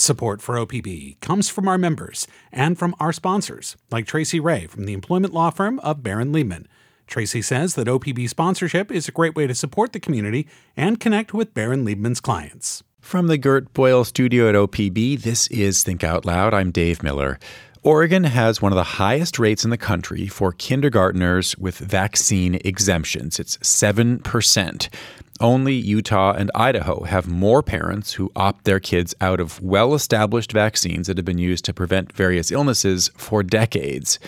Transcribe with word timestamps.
Support 0.00 0.40
for 0.40 0.54
OPB 0.54 1.20
comes 1.20 1.50
from 1.50 1.68
our 1.68 1.76
members 1.76 2.26
and 2.50 2.78
from 2.78 2.94
our 2.98 3.12
sponsors, 3.12 3.76
like 3.90 4.06
Tracy 4.06 4.40
Ray 4.40 4.66
from 4.66 4.86
the 4.86 4.94
employment 4.94 5.34
law 5.34 5.50
firm 5.50 5.78
of 5.80 6.02
Barran 6.02 6.32
Liebman. 6.32 6.64
Tracy 7.06 7.42
says 7.42 7.74
that 7.74 7.86
OPB 7.86 8.26
sponsorship 8.26 8.90
is 8.90 9.08
a 9.08 9.12
great 9.12 9.36
way 9.36 9.46
to 9.46 9.54
support 9.54 9.92
the 9.92 10.00
community 10.00 10.48
and 10.74 10.98
connect 10.98 11.34
with 11.34 11.52
Barran 11.52 11.84
Liebman's 11.84 12.20
clients. 12.22 12.82
From 12.98 13.26
the 13.26 13.36
Gert 13.36 13.74
Boyle 13.74 14.04
studio 14.04 14.48
at 14.48 14.54
OPB, 14.54 15.20
this 15.20 15.48
is 15.48 15.82
Think 15.82 16.02
Out 16.02 16.24
Loud. 16.24 16.54
I'm 16.54 16.70
Dave 16.70 17.02
Miller. 17.02 17.38
Oregon 17.82 18.24
has 18.24 18.62
one 18.62 18.72
of 18.72 18.76
the 18.76 18.84
highest 18.84 19.38
rates 19.38 19.64
in 19.64 19.70
the 19.70 19.76
country 19.76 20.28
for 20.28 20.54
kindergarteners 20.54 21.58
with 21.58 21.76
vaccine 21.76 22.58
exemptions. 22.64 23.38
It's 23.38 23.58
7%. 23.58 24.88
Only 25.40 25.74
Utah 25.74 26.32
and 26.32 26.50
Idaho 26.54 27.04
have 27.04 27.26
more 27.26 27.62
parents 27.62 28.12
who 28.12 28.30
opt 28.36 28.64
their 28.64 28.78
kids 28.78 29.14
out 29.22 29.40
of 29.40 29.60
well 29.62 29.94
established 29.94 30.52
vaccines 30.52 31.06
that 31.06 31.16
have 31.16 31.24
been 31.24 31.38
used 31.38 31.64
to 31.64 31.72
prevent 31.72 32.12
various 32.12 32.52
illnesses 32.52 33.10
for 33.16 33.42
decades. 33.42 34.18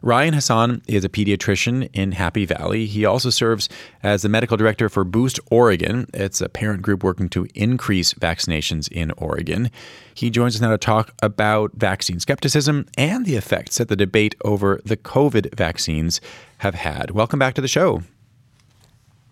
Ryan 0.00 0.32
Hassan 0.32 0.82
is 0.86 1.04
a 1.04 1.08
pediatrician 1.08 1.90
in 1.92 2.12
Happy 2.12 2.46
Valley. 2.46 2.86
He 2.86 3.04
also 3.04 3.30
serves 3.30 3.68
as 4.02 4.22
the 4.22 4.28
medical 4.28 4.56
director 4.56 4.88
for 4.88 5.02
Boost 5.02 5.40
Oregon. 5.50 6.06
It's 6.14 6.40
a 6.40 6.48
parent 6.48 6.82
group 6.82 7.02
working 7.02 7.28
to 7.30 7.48
increase 7.54 8.14
vaccinations 8.14 8.88
in 8.90 9.10
Oregon. 9.18 9.70
He 10.14 10.30
joins 10.30 10.54
us 10.54 10.60
now 10.60 10.70
to 10.70 10.78
talk 10.78 11.12
about 11.20 11.72
vaccine 11.74 12.20
skepticism 12.20 12.86
and 12.96 13.26
the 13.26 13.34
effects 13.34 13.78
that 13.78 13.88
the 13.88 13.96
debate 13.96 14.36
over 14.44 14.80
the 14.84 14.96
COVID 14.96 15.54
vaccines 15.54 16.20
have 16.58 16.76
had. 16.76 17.10
Welcome 17.10 17.40
back 17.40 17.54
to 17.54 17.60
the 17.60 17.68
show. 17.68 18.04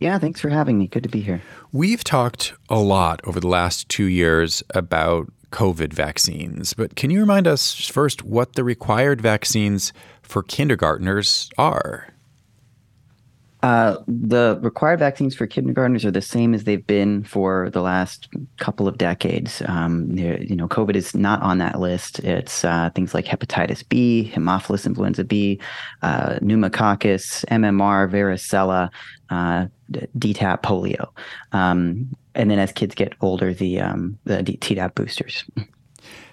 Yeah, 0.00 0.18
thanks 0.18 0.40
for 0.40 0.48
having 0.48 0.78
me. 0.78 0.86
Good 0.86 1.02
to 1.02 1.08
be 1.08 1.20
here. 1.20 1.42
We've 1.72 2.04
talked 2.04 2.54
a 2.68 2.78
lot 2.78 3.20
over 3.24 3.40
the 3.40 3.48
last 3.48 3.88
two 3.88 4.04
years 4.04 4.62
about 4.70 5.32
COVID 5.50 5.92
vaccines, 5.92 6.74
but 6.74 6.94
can 6.94 7.10
you 7.10 7.20
remind 7.20 7.48
us 7.48 7.86
first 7.86 8.22
what 8.22 8.54
the 8.54 8.64
required 8.64 9.20
vaccines 9.20 9.92
for 10.22 10.42
kindergartners 10.42 11.50
are? 11.58 12.08
Uh, 13.60 13.96
the 14.06 14.56
required 14.62 15.00
vaccines 15.00 15.34
for 15.34 15.44
kindergartners 15.44 16.04
are 16.04 16.12
the 16.12 16.22
same 16.22 16.54
as 16.54 16.62
they've 16.62 16.86
been 16.86 17.24
for 17.24 17.70
the 17.70 17.80
last 17.80 18.28
couple 18.58 18.86
of 18.86 18.98
decades. 18.98 19.62
Um, 19.66 20.08
you 20.12 20.54
know, 20.54 20.68
COVID 20.68 20.94
is 20.94 21.12
not 21.16 21.42
on 21.42 21.58
that 21.58 21.80
list. 21.80 22.20
It's 22.20 22.64
uh, 22.64 22.90
things 22.94 23.14
like 23.14 23.24
hepatitis 23.24 23.88
B, 23.88 24.30
Haemophilus 24.32 24.86
influenza 24.86 25.24
B, 25.24 25.60
uh, 26.02 26.38
pneumococcus, 26.40 27.44
MMR, 27.46 28.08
varicella, 28.08 28.90
uh, 29.30 29.66
DTaP, 29.90 30.62
polio, 30.62 31.08
um, 31.52 32.14
and 32.34 32.50
then 32.50 32.58
as 32.58 32.72
kids 32.72 32.94
get 32.94 33.14
older, 33.20 33.52
the 33.54 33.80
um, 33.80 34.18
the 34.24 34.42
Tdap 34.42 34.94
boosters. 34.94 35.44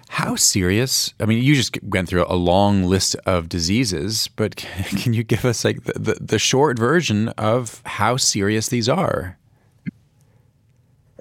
How 0.08 0.36
serious? 0.36 1.12
I 1.18 1.24
mean, 1.24 1.42
you 1.42 1.54
just 1.54 1.82
went 1.82 2.08
through 2.08 2.26
a 2.28 2.36
long 2.36 2.84
list 2.84 3.16
of 3.26 3.48
diseases, 3.48 4.28
but 4.36 4.56
can 4.96 5.12
you 5.12 5.24
give 5.24 5.44
us 5.44 5.64
like 5.64 5.84
the, 5.84 5.98
the, 5.98 6.14
the 6.20 6.38
short 6.38 6.78
version 6.78 7.28
of 7.30 7.82
how 7.84 8.16
serious 8.16 8.68
these 8.68 8.88
are? 8.88 9.36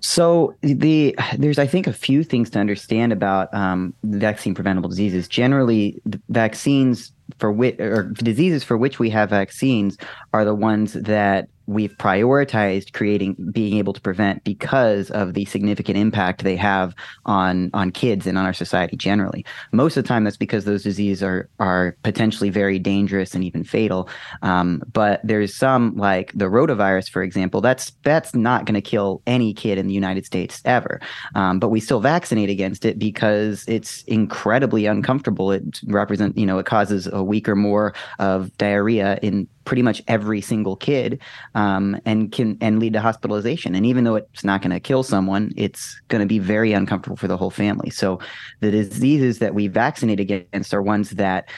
So 0.01 0.55
the 0.61 1.17
there's 1.37 1.57
I 1.57 1.65
think 1.65 1.87
a 1.87 1.93
few 1.93 2.23
things 2.23 2.51
to 2.51 2.59
understand 2.59 3.11
about 3.11 3.51
um, 3.55 3.91
vaccine 4.03 4.53
preventable 4.53 4.87
diseases. 4.87 5.27
Generally, 5.27 5.99
vaccines 6.29 7.11
for 7.39 7.51
which 7.51 7.79
or 7.79 8.03
diseases 8.03 8.63
for 8.63 8.77
which 8.77 8.99
we 8.99 9.09
have 9.09 9.31
vaccines 9.31 9.97
are 10.31 10.45
the 10.45 10.53
ones 10.53 10.93
that 10.93 11.49
we've 11.67 11.95
prioritized 11.97 12.93
creating 12.93 13.35
being 13.51 13.77
able 13.77 13.93
to 13.93 14.01
prevent 14.01 14.43
because 14.43 15.09
of 15.11 15.33
the 15.33 15.45
significant 15.45 15.97
impact 15.97 16.43
they 16.43 16.55
have 16.55 16.95
on 17.25 17.69
on 17.73 17.91
kids 17.91 18.27
and 18.27 18.37
on 18.37 18.45
our 18.45 18.53
society 18.53 18.95
generally. 18.95 19.45
Most 19.71 19.97
of 19.97 20.03
the 20.03 20.07
time 20.07 20.23
that's 20.23 20.37
because 20.37 20.65
those 20.65 20.83
diseases 20.83 21.23
are 21.23 21.49
are 21.59 21.97
potentially 22.03 22.49
very 22.49 22.79
dangerous 22.79 23.33
and 23.33 23.43
even 23.43 23.63
fatal. 23.63 24.09
Um, 24.41 24.81
but 24.93 25.21
there's 25.23 25.55
some 25.55 25.95
like 25.95 26.31
the 26.33 26.45
rotavirus 26.45 27.09
for 27.09 27.23
example 27.23 27.61
that's 27.61 27.91
that's 28.03 28.35
not 28.35 28.65
going 28.65 28.75
to 28.75 28.81
kill 28.81 29.21
any 29.25 29.53
kid 29.53 29.77
in 29.77 29.87
the 29.87 29.93
united 29.93 30.25
states 30.25 30.61
ever. 30.65 30.99
Um, 31.33 31.59
but 31.59 31.69
we 31.69 31.79
still 31.79 31.99
vaccinate 31.99 32.49
against 32.49 32.85
it 32.85 32.99
because 32.99 33.65
it's 33.67 34.03
incredibly 34.03 34.85
uncomfortable. 34.85 35.51
It 35.51 35.81
represents 35.87 36.37
you 36.37 36.45
know 36.45 36.59
it 36.59 36.65
causes 36.65 37.07
a 37.11 37.23
week 37.23 37.49
or 37.49 37.55
more 37.55 37.93
of 38.19 38.55
diarrhea 38.57 39.17
in 39.21 39.47
pretty 39.65 39.81
much 39.81 40.01
every 40.07 40.41
single 40.41 40.75
kid 40.75 41.19
um, 41.55 41.99
and 42.05 42.31
can 42.31 42.57
and 42.61 42.79
lead 42.79 42.93
to 42.93 43.01
hospitalization. 43.01 43.75
And 43.75 43.85
even 43.85 44.03
though 44.03 44.15
it's 44.15 44.43
not 44.43 44.61
going 44.61 44.71
to 44.71 44.79
kill 44.79 45.03
someone 45.03 45.51
it's 45.55 45.99
going 46.07 46.21
to 46.21 46.27
be 46.27 46.39
very 46.39 46.73
uncomfortable 46.73 47.17
for 47.17 47.27
the 47.27 47.37
whole 47.37 47.51
family. 47.51 47.89
So 47.89 48.19
the 48.59 48.71
diseases 48.71 49.39
that 49.39 49.53
we 49.53 49.67
vaccinate 49.67 50.19
against 50.19 50.73
are 50.73 50.81
ones 50.81 51.11
that 51.11 51.49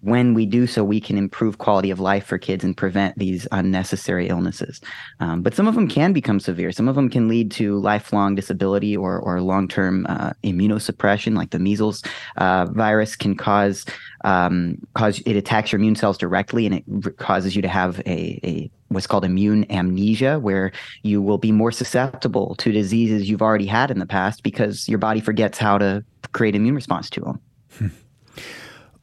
when 0.00 0.32
we 0.32 0.46
do 0.46 0.66
so, 0.66 0.84
we 0.84 1.00
can 1.00 1.18
improve 1.18 1.58
quality 1.58 1.90
of 1.90 1.98
life 1.98 2.24
for 2.24 2.38
kids 2.38 2.62
and 2.62 2.76
prevent 2.76 3.18
these 3.18 3.48
unnecessary 3.50 4.28
illnesses. 4.28 4.80
Um, 5.18 5.42
but 5.42 5.54
some 5.54 5.66
of 5.66 5.74
them 5.74 5.88
can 5.88 6.12
become 6.12 6.38
severe. 6.38 6.70
Some 6.70 6.86
of 6.86 6.94
them 6.94 7.10
can 7.10 7.26
lead 7.26 7.50
to 7.52 7.78
lifelong 7.80 8.36
disability 8.36 8.96
or, 8.96 9.18
or 9.18 9.40
long 9.40 9.66
term 9.66 10.06
uh, 10.08 10.32
immunosuppression, 10.44 11.36
like 11.36 11.50
the 11.50 11.58
measles 11.58 12.02
uh, 12.36 12.66
virus 12.66 13.16
can 13.16 13.36
cause 13.36 13.84
um, 14.24 14.78
cause 14.94 15.20
it 15.26 15.36
attacks 15.36 15.72
your 15.72 15.78
immune 15.78 15.94
cells 15.94 16.18
directly 16.18 16.66
and 16.66 16.74
it 16.74 17.16
causes 17.18 17.54
you 17.54 17.62
to 17.62 17.68
have 17.68 18.00
a, 18.00 18.40
a 18.44 18.70
what's 18.88 19.06
called 19.06 19.24
immune 19.24 19.70
amnesia, 19.70 20.38
where 20.38 20.72
you 21.02 21.20
will 21.20 21.38
be 21.38 21.52
more 21.52 21.72
susceptible 21.72 22.54
to 22.56 22.72
diseases 22.72 23.28
you've 23.28 23.42
already 23.42 23.66
had 23.66 23.90
in 23.90 23.98
the 23.98 24.06
past 24.06 24.42
because 24.42 24.88
your 24.88 24.98
body 24.98 25.20
forgets 25.20 25.58
how 25.58 25.76
to 25.78 26.04
create 26.32 26.54
immune 26.54 26.74
response 26.74 27.10
to 27.10 27.20
them. 27.20 27.40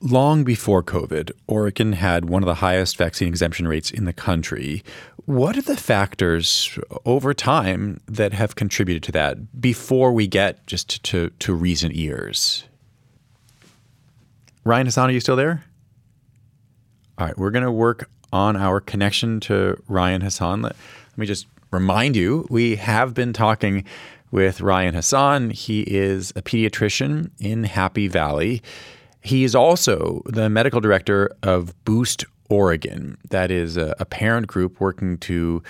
Long 0.05 0.43
before 0.43 0.83
COVID, 0.83 1.31
Oregon 1.47 1.93
had 1.93 2.29
one 2.29 2.43
of 2.43 2.45
the 2.45 2.53
highest 2.55 2.95
vaccine 2.95 3.27
exemption 3.27 3.67
rates 3.67 3.89
in 3.89 4.05
the 4.05 4.13
country. 4.13 4.83
What 5.25 5.57
are 5.57 5.63
the 5.63 5.75
factors 5.75 6.77
over 7.05 7.33
time 7.33 8.01
that 8.07 8.31
have 8.31 8.55
contributed 8.55 9.01
to 9.01 9.11
that 9.13 9.59
before 9.59 10.11
we 10.11 10.27
get 10.27 10.67
just 10.67 11.01
to, 11.05 11.31
to 11.39 11.55
recent 11.55 11.95
years? 11.95 12.65
Ryan 14.63 14.85
Hassan, 14.85 15.09
are 15.09 15.13
you 15.13 15.19
still 15.19 15.35
there? 15.35 15.63
All 17.17 17.25
right, 17.25 17.35
we're 17.35 17.49
going 17.49 17.65
to 17.65 17.71
work 17.71 18.07
on 18.31 18.55
our 18.55 18.79
connection 18.79 19.39
to 19.39 19.81
Ryan 19.87 20.21
Hassan. 20.21 20.61
Let, 20.61 20.75
let 21.13 21.17
me 21.17 21.25
just 21.25 21.47
remind 21.71 22.15
you 22.15 22.45
we 22.51 22.75
have 22.75 23.15
been 23.15 23.33
talking 23.33 23.83
with 24.29 24.61
Ryan 24.61 24.93
Hassan. 24.93 25.49
He 25.49 25.81
is 25.81 26.29
a 26.35 26.43
pediatrician 26.43 27.31
in 27.39 27.63
Happy 27.63 28.07
Valley. 28.07 28.61
He 29.25 29.43
is 29.43 29.55
also 29.55 30.21
the 30.27 30.51
medical 30.51 30.79
director 30.79 31.35
of 31.41 31.73
Boost 31.83 32.25
Oregon. 32.47 33.17
That 33.31 33.49
is 33.49 33.75
a, 33.75 33.95
a 33.99 34.05
parent 34.05 34.45
group 34.45 34.79
working 34.79 35.17
to 35.17 35.63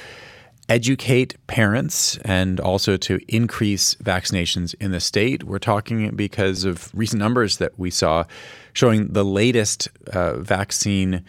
educate 0.67 1.38
parents 1.47 2.17
and 2.25 2.59
also 2.59 2.97
to 2.97 3.17
increase 3.29 3.95
vaccinations 3.95 4.75
in 4.81 4.91
the 4.91 4.99
state. 4.99 5.45
We're 5.45 5.59
talking 5.59 6.13
because 6.17 6.65
of 6.65 6.91
recent 6.94 7.21
numbers 7.21 7.55
that 7.59 7.79
we 7.79 7.91
saw 7.91 8.25
showing 8.73 9.13
the 9.13 9.23
latest 9.23 9.88
uh, 10.11 10.35
vaccine 10.39 11.23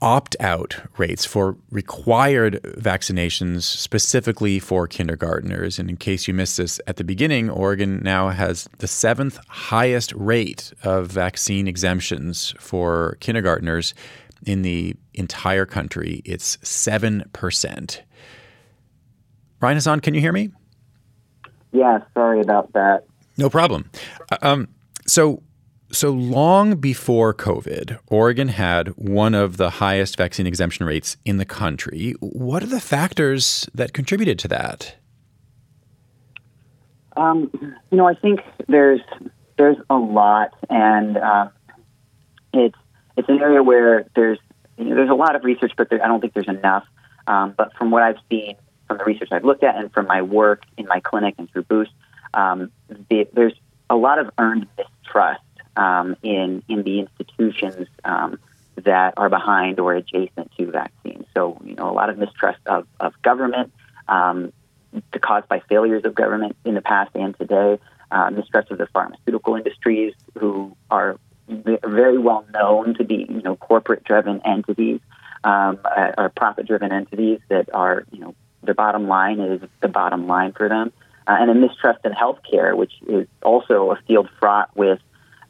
opt 0.00 0.36
out 0.38 0.76
rates 0.96 1.24
for 1.24 1.56
required 1.70 2.60
vaccinations 2.62 3.62
specifically 3.62 4.58
for 4.58 4.86
kindergarteners. 4.86 5.78
And 5.78 5.90
in 5.90 5.96
case 5.96 6.28
you 6.28 6.34
missed 6.34 6.56
this 6.56 6.80
at 6.86 6.96
the 6.96 7.04
beginning, 7.04 7.50
Oregon 7.50 8.00
now 8.02 8.28
has 8.28 8.68
the 8.78 8.86
seventh 8.86 9.38
highest 9.48 10.12
rate 10.12 10.72
of 10.82 11.08
vaccine 11.08 11.66
exemptions 11.66 12.54
for 12.58 13.16
kindergarteners 13.20 13.92
in 14.46 14.62
the 14.62 14.94
entire 15.14 15.66
country. 15.66 16.22
It's 16.24 16.56
7%. 16.58 18.00
Ryan 19.60 19.76
Hassan, 19.76 20.00
can 20.00 20.14
you 20.14 20.20
hear 20.20 20.32
me? 20.32 20.52
Yeah, 21.72 21.98
sorry 22.14 22.40
about 22.40 22.72
that. 22.72 23.04
No 23.36 23.50
problem. 23.50 23.90
Uh, 24.30 24.38
um, 24.42 24.68
so, 25.06 25.42
so 25.90 26.10
long 26.10 26.76
before 26.76 27.32
COVID, 27.32 27.98
Oregon 28.08 28.48
had 28.48 28.88
one 28.88 29.34
of 29.34 29.56
the 29.56 29.70
highest 29.70 30.16
vaccine 30.16 30.46
exemption 30.46 30.86
rates 30.86 31.16
in 31.24 31.38
the 31.38 31.44
country. 31.44 32.14
What 32.20 32.62
are 32.62 32.66
the 32.66 32.80
factors 32.80 33.68
that 33.74 33.92
contributed 33.92 34.38
to 34.40 34.48
that? 34.48 34.96
Um, 37.16 37.50
you 37.90 37.96
know, 37.96 38.06
I 38.06 38.14
think 38.14 38.40
there's 38.68 39.00
there's 39.56 39.76
a 39.90 39.96
lot, 39.96 40.54
and 40.70 41.16
uh, 41.16 41.48
it's 42.52 42.78
it's 43.16 43.28
an 43.28 43.40
area 43.40 43.62
where 43.62 44.06
there's 44.14 44.38
you 44.76 44.84
know, 44.84 44.94
there's 44.94 45.10
a 45.10 45.14
lot 45.14 45.34
of 45.34 45.44
research, 45.44 45.72
but 45.76 45.90
there, 45.90 46.04
I 46.04 46.06
don't 46.06 46.20
think 46.20 46.34
there's 46.34 46.48
enough. 46.48 46.84
Um, 47.26 47.54
but 47.56 47.74
from 47.74 47.90
what 47.90 48.02
I've 48.02 48.18
seen, 48.30 48.54
from 48.86 48.98
the 48.98 49.04
research 49.04 49.28
I've 49.32 49.44
looked 49.44 49.64
at, 49.64 49.76
and 49.76 49.92
from 49.92 50.06
my 50.06 50.22
work 50.22 50.62
in 50.76 50.86
my 50.86 51.00
clinic 51.00 51.34
and 51.38 51.50
through 51.50 51.64
Boost, 51.64 51.90
um, 52.34 52.70
the, 53.10 53.26
there's 53.32 53.54
a 53.90 53.96
lot 53.96 54.18
of 54.18 54.30
earned 54.38 54.66
mistrust 54.76 55.40
um, 55.84 56.08
in 56.22 56.48
in 56.72 56.78
the 56.88 56.96
institutions 57.04 57.86
um, 58.12 58.32
that 58.90 59.10
are 59.16 59.30
behind 59.38 59.74
or 59.82 59.90
adjacent 60.00 60.48
to 60.56 60.62
vaccines. 60.82 61.26
So 61.36 61.42
you 61.68 61.74
know 61.78 61.86
a 61.92 61.96
lot 62.00 62.08
of 62.10 62.16
mistrust 62.24 62.62
of, 62.66 62.82
of 63.06 63.10
government, 63.30 63.68
um, 64.16 64.52
caused 65.28 65.48
by 65.52 65.58
failures 65.72 66.04
of 66.08 66.12
government 66.22 66.54
in 66.68 66.74
the 66.78 66.84
past 66.92 67.10
and 67.22 67.32
today. 67.42 67.72
uh, 68.10 68.30
mistrust 68.30 68.70
of 68.70 68.78
the 68.78 68.86
pharmaceutical 68.86 69.56
industries, 69.56 70.14
who 70.38 70.76
are 70.90 71.18
very 71.48 72.18
well 72.18 72.44
known 72.52 72.94
to 72.94 73.04
be, 73.04 73.26
you 73.28 73.42
know, 73.42 73.56
corporate-driven 73.56 74.40
entities 74.44 75.00
um, 75.44 75.78
uh, 75.84 76.12
or 76.18 76.28
profit-driven 76.30 76.92
entities 76.92 77.40
that 77.48 77.68
are, 77.72 78.04
you 78.10 78.20
know, 78.20 78.34
the 78.62 78.74
bottom 78.74 79.08
line 79.08 79.40
is 79.40 79.60
the 79.80 79.88
bottom 79.88 80.26
line 80.26 80.52
for 80.52 80.68
them, 80.68 80.92
uh, 81.26 81.36
and 81.38 81.50
a 81.50 81.54
mistrust 81.54 82.00
in 82.04 82.12
healthcare, 82.12 82.76
which 82.76 82.92
is 83.06 83.26
also 83.42 83.90
a 83.92 83.96
field 84.06 84.28
fraught 84.40 84.74
with 84.76 84.98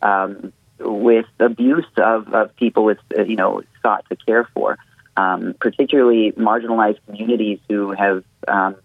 um, 0.02 0.52
with 0.78 1.26
abuse 1.40 1.86
of, 1.96 2.32
of 2.32 2.54
people 2.56 2.84
with, 2.84 2.98
uh, 3.16 3.22
you 3.22 3.36
know, 3.36 3.62
sought 3.82 4.04
to 4.08 4.16
care 4.16 4.48
for, 4.54 4.78
um, 5.16 5.54
particularly 5.58 6.32
marginalized 6.32 6.98
communities 7.06 7.58
who 7.68 7.92
have, 7.92 8.24
um, 8.46 8.76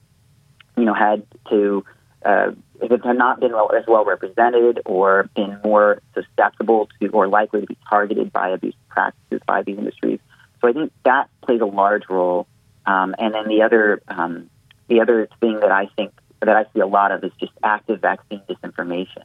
you 0.75 0.86
know, 0.86 0.94
had 0.94 1.25
to 1.50 1.86
uh, 2.25 2.51
have 2.81 3.18
not 3.18 3.39
been 3.39 3.51
well, 3.51 3.71
as 3.75 3.86
well 3.88 4.06
represented 4.06 4.81
or 4.86 5.30
been 5.36 5.60
more 5.63 6.01
susceptible 6.13 6.89
to 7.00 7.07
or 7.10 7.27
likely 7.27 7.62
to 7.62 7.68
be 7.68 7.77
targeted 7.89 8.31
by 8.31 8.50
abuse 8.50 8.75
practices 8.89 9.42
by 9.45 9.62
these 9.63 9.77
industries. 9.77 10.19
So 10.62 10.69
I 10.69 10.74
think 10.74 10.92
that 11.04 11.30
plays 11.42 11.62
a 11.62 11.65
large 11.65 12.04
role. 12.10 12.48
Um, 12.86 13.15
and 13.18 13.33
then 13.33 13.48
the 13.48 13.62
other 13.62 14.01
um, 14.07 14.50
the 14.88 15.01
other 15.01 15.27
thing 15.39 15.60
that 15.60 15.71
I 15.71 15.88
think 15.95 16.12
that 16.42 16.56
I 16.56 16.65
see 16.74 16.80
a 16.80 16.88
lot 16.88 17.12
of 17.12 17.24
is 17.24 17.31
just 17.39 17.54
active 17.63 18.01
vaccine 18.01 18.42
disinformation. 18.50 19.24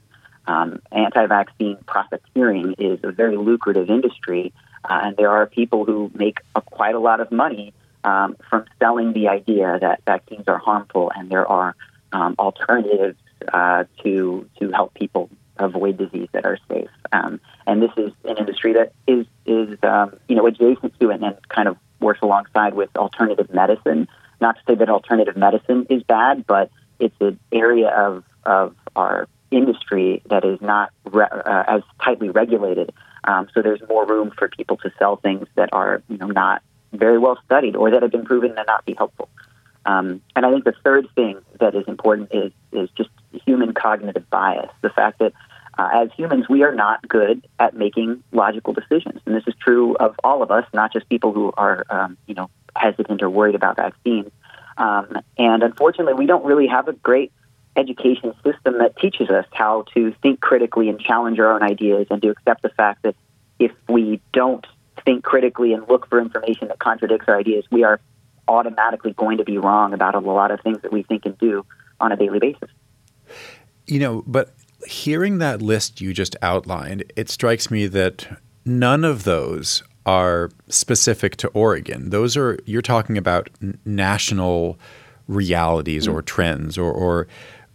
Um, 0.49 0.81
anti-vaccine 0.91 1.77
profiteering 1.87 2.75
is 2.79 2.99
a 3.05 3.13
very 3.13 3.37
lucrative 3.37 3.91
industry, 3.91 4.55
uh, 4.83 5.01
and 5.05 5.17
there 5.17 5.31
are 5.31 5.47
people 5.47 5.85
who 5.85 6.11
make 6.15 6.39
a, 6.55 6.63
quite 6.63 6.95
a 6.95 6.99
lot 6.99 7.21
of 7.21 7.31
money 7.31 7.75
um, 8.03 8.35
from 8.49 8.65
selling 8.79 9.13
the 9.13 9.29
idea 9.29 9.79
that 9.79 10.03
vaccines 10.07 10.45
are 10.49 10.57
harmful 10.57 11.13
and 11.15 11.31
there 11.31 11.47
are 11.47 11.77
um, 12.13 12.35
alternatives 12.39 13.19
uh, 13.53 13.85
to 14.03 14.49
to 14.59 14.71
help 14.73 14.95
people 14.95 15.29
avoid 15.59 15.99
disease 15.99 16.29
that 16.33 16.47
are 16.47 16.59
safe. 16.69 16.89
Um, 17.13 17.41
and 17.67 17.83
this 17.83 17.91
is 17.99 18.13
an 18.25 18.39
industry 18.39 18.73
that 18.73 18.93
is 19.07 19.27
is 19.45 19.79
um, 19.83 20.17
you 20.29 20.37
know 20.37 20.47
adjacent 20.47 20.99
to 20.99 21.11
it 21.11 21.23
and 21.23 21.37
kind 21.49 21.69
of 21.69 21.77
works 22.01 22.21
alongside 22.23 22.73
with 22.73 22.89
alternative 22.97 23.53
medicine. 23.53 24.09
Not 24.41 24.57
to 24.57 24.63
say 24.67 24.75
that 24.77 24.89
alternative 24.89 25.37
medicine 25.37 25.87
is 25.91 26.03
bad, 26.05 26.47
but 26.47 26.71
it's 26.99 27.17
an 27.21 27.39
area 27.53 27.89
of 27.89 28.25
of 28.45 28.75
our 28.97 29.29
industry 29.51 30.23
that 30.29 30.45
is 30.45 30.61
not 30.61 30.91
re- 31.05 31.27
uh, 31.31 31.65
as 31.67 31.83
tightly 32.03 32.31
regulated. 32.31 32.93
Um, 33.25 33.49
so 33.53 33.63
there's 33.63 33.81
more 33.89 34.07
room 34.07 34.33
for 34.37 34.49
people 34.49 34.77
to 34.79 34.93
sell 34.99 35.17
things 35.17 35.47
that 35.57 35.71
are 35.73 36.03
you 36.09 36.19
know 36.19 36.27
not 36.27 36.63
very 36.93 37.19
well 37.19 37.39
studied 37.45 37.77
or 37.77 37.91
that 37.91 38.03
have 38.03 38.11
been 38.11 38.25
proven 38.25 38.55
to 38.55 38.65
not 38.67 38.85
be 38.85 38.95
helpful. 38.95 39.29
Um, 39.85 40.21
and 40.37 40.45
I 40.45 40.51
think 40.51 40.65
the 40.65 40.75
third 40.85 41.09
thing 41.15 41.41
that 41.61 41.75
is 41.75 41.85
important 41.87 42.31
is 42.33 42.53
is 42.73 42.91
just 42.97 43.11
human 43.45 43.73
cognitive 43.75 44.29
bias. 44.31 44.71
The 44.83 44.91
fact 44.91 45.19
that 45.21 45.33
uh, 45.79 45.89
as 45.93 46.11
humans 46.17 46.49
we 46.49 46.63
are 46.63 46.75
not 46.75 47.07
good 47.09 47.47
at 47.59 47.75
making 47.75 48.23
logical 48.33 48.73
decisions, 48.73 49.21
and 49.25 49.35
this 49.35 49.45
is 49.47 49.55
true 49.65 49.97
of 49.97 50.15
all 50.25 50.43
of 50.43 50.51
us, 50.51 50.65
not 50.75 50.93
just 50.93 51.09
people 51.09 51.33
who 51.33 51.53
are 51.57 51.85
um, 51.91 52.19
you 52.27 52.35
know 52.35 52.51
hesitant 52.77 53.23
or 53.23 53.31
worried 53.31 53.55
about 53.55 53.77
vaccines. 53.77 54.31
Um, 54.77 55.19
and 55.37 55.63
unfortunately, 55.63 56.15
we 56.15 56.27
don't 56.27 56.45
really 56.45 56.69
have 56.69 56.87
a 56.87 56.93
great 56.93 57.33
education 57.79 58.35
system 58.45 58.79
that 58.79 58.97
teaches 58.99 59.31
us 59.31 59.47
how 59.53 59.85
to 59.95 60.13
think 60.21 60.41
critically 60.41 60.89
and 60.89 61.01
challenge 61.01 61.39
our 61.39 61.53
own 61.53 61.63
ideas 61.63 62.07
and 62.11 62.21
to 62.23 62.31
accept 62.31 62.63
the 62.63 62.69
fact 62.71 63.03
that 63.05 63.15
if 63.59 63.73
we 63.89 64.21
don't 64.33 64.67
think 65.05 65.25
critically 65.25 65.73
and 65.73 65.89
look 65.89 66.09
for 66.09 66.21
information 66.21 66.69
that 66.69 66.79
contradicts 66.79 67.27
our 67.29 67.39
ideas, 67.39 67.65
we 67.71 67.85
are 67.85 68.01
automatically 68.49 69.13
going 69.13 69.39
to 69.39 69.45
be 69.45 69.59
wrong 69.59 69.93
about 69.93 70.15
a 70.15 70.19
lot 70.19 70.51
of 70.51 70.61
things 70.61 70.81
that 70.83 70.93
we 70.93 71.03
think 71.03 71.25
and 71.25 71.39
do 71.39 71.65
on 72.01 72.13
a 72.13 72.17
daily 72.17 72.39
basis. 72.39 72.71
You 73.87 74.01
know, 74.01 74.25
but 74.27 74.55
hearing 74.87 75.39
that 75.39 75.63
list 75.63 76.01
you 76.01 76.13
just 76.13 76.37
outlined, 76.43 77.05
it 77.17 77.31
strikes 77.31 77.71
me 77.71 77.87
that 77.87 78.41
none 78.65 79.05
of 79.05 79.25
those 79.25 79.83
are 80.07 80.51
specific 80.69 81.37
to 81.37 81.49
Oregon. 81.49 82.11
Those 82.11 82.37
are 82.37 82.59
you're 82.65 82.83
talking 82.83 83.19
about 83.19 83.51
national 83.85 84.79
realities 85.27 86.07
mm-hmm. 86.07 86.17
or 86.17 86.23
trends 86.23 86.79
or, 86.79 86.91
or 86.91 87.29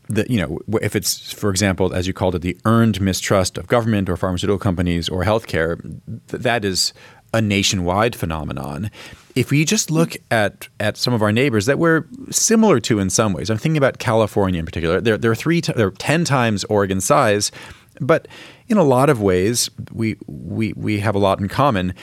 the, 0.07 0.25
you 0.29 0.39
know, 0.39 0.59
if 0.81 0.95
it's, 0.95 1.31
for 1.31 1.49
example, 1.49 1.93
as 1.93 2.07
you 2.07 2.13
called 2.13 2.35
it, 2.35 2.41
the 2.41 2.57
earned 2.65 2.99
mistrust 2.99 3.57
of 3.57 3.67
government 3.67 4.09
or 4.09 4.17
pharmaceutical 4.17 4.59
companies 4.59 5.09
or 5.09 5.23
healthcare, 5.23 5.81
th- 6.27 6.43
that 6.43 6.65
is 6.65 6.93
a 7.33 7.41
nationwide 7.41 8.15
phenomenon. 8.15 8.91
If 9.35 9.49
we 9.49 9.65
just 9.65 9.89
look 9.89 10.15
at 10.29 10.67
at 10.79 10.97
some 10.97 11.13
of 11.13 11.21
our 11.23 11.31
neighbors 11.31 11.65
that 11.65 11.79
we're 11.79 12.05
similar 12.29 12.79
to 12.81 12.99
in 12.99 13.09
some 13.09 13.33
ways, 13.33 13.49
I'm 13.49 13.57
thinking 13.57 13.77
about 13.77 13.97
California 13.97 14.59
in 14.59 14.65
particular. 14.65 15.01
They're, 15.01 15.17
they're 15.17 15.35
three, 15.35 15.61
t- 15.61 15.73
they're 15.75 15.91
ten 15.91 16.23
times 16.25 16.63
Oregon 16.65 17.01
size, 17.01 17.51
but 17.99 18.27
in 18.67 18.77
a 18.77 18.83
lot 18.83 19.09
of 19.09 19.21
ways, 19.21 19.69
we 19.91 20.17
we 20.27 20.73
we 20.73 20.99
have 20.99 21.15
a 21.15 21.19
lot 21.19 21.39
in 21.39 21.47
common. 21.47 21.93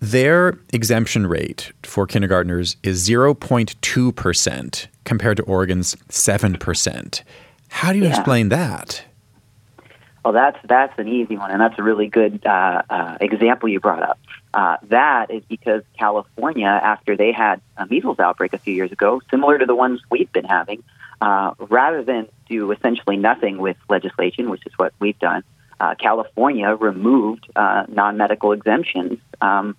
Their 0.00 0.58
exemption 0.72 1.26
rate 1.26 1.72
for 1.82 2.06
kindergartners 2.06 2.76
is 2.82 3.06
0.2 3.06 4.14
percent 4.14 4.88
compared 5.04 5.36
to 5.36 5.42
Oregon's 5.42 5.96
seven 6.08 6.56
percent. 6.56 7.24
How 7.68 7.92
do 7.92 7.98
you 7.98 8.04
yeah. 8.04 8.10
explain 8.10 8.48
that? 8.48 9.04
Well, 10.24 10.32
that's 10.32 10.58
that's 10.64 10.98
an 10.98 11.08
easy 11.08 11.36
one, 11.36 11.50
and 11.50 11.60
that's 11.60 11.78
a 11.78 11.82
really 11.82 12.08
good 12.08 12.44
uh, 12.44 12.82
uh, 12.90 13.18
example 13.20 13.68
you 13.68 13.80
brought 13.80 14.02
up. 14.02 14.18
Uh, 14.52 14.76
that 14.88 15.30
is 15.30 15.42
because 15.48 15.82
California, 15.98 16.66
after 16.66 17.16
they 17.16 17.32
had 17.32 17.60
a 17.76 17.86
measles 17.86 18.18
outbreak 18.18 18.52
a 18.52 18.58
few 18.58 18.74
years 18.74 18.92
ago, 18.92 19.22
similar 19.30 19.58
to 19.58 19.64
the 19.64 19.74
ones 19.74 20.00
we've 20.10 20.30
been 20.32 20.44
having, 20.44 20.82
uh, 21.20 21.54
rather 21.58 22.02
than 22.02 22.28
do 22.48 22.70
essentially 22.72 23.16
nothing 23.16 23.58
with 23.58 23.76
legislation, 23.88 24.50
which 24.50 24.66
is 24.66 24.72
what 24.76 24.92
we've 24.98 25.18
done, 25.18 25.44
uh, 25.80 25.94
California 25.94 26.74
removed 26.74 27.46
uh, 27.54 27.84
non-medical 27.88 28.52
exemptions 28.52 29.18
um, 29.40 29.76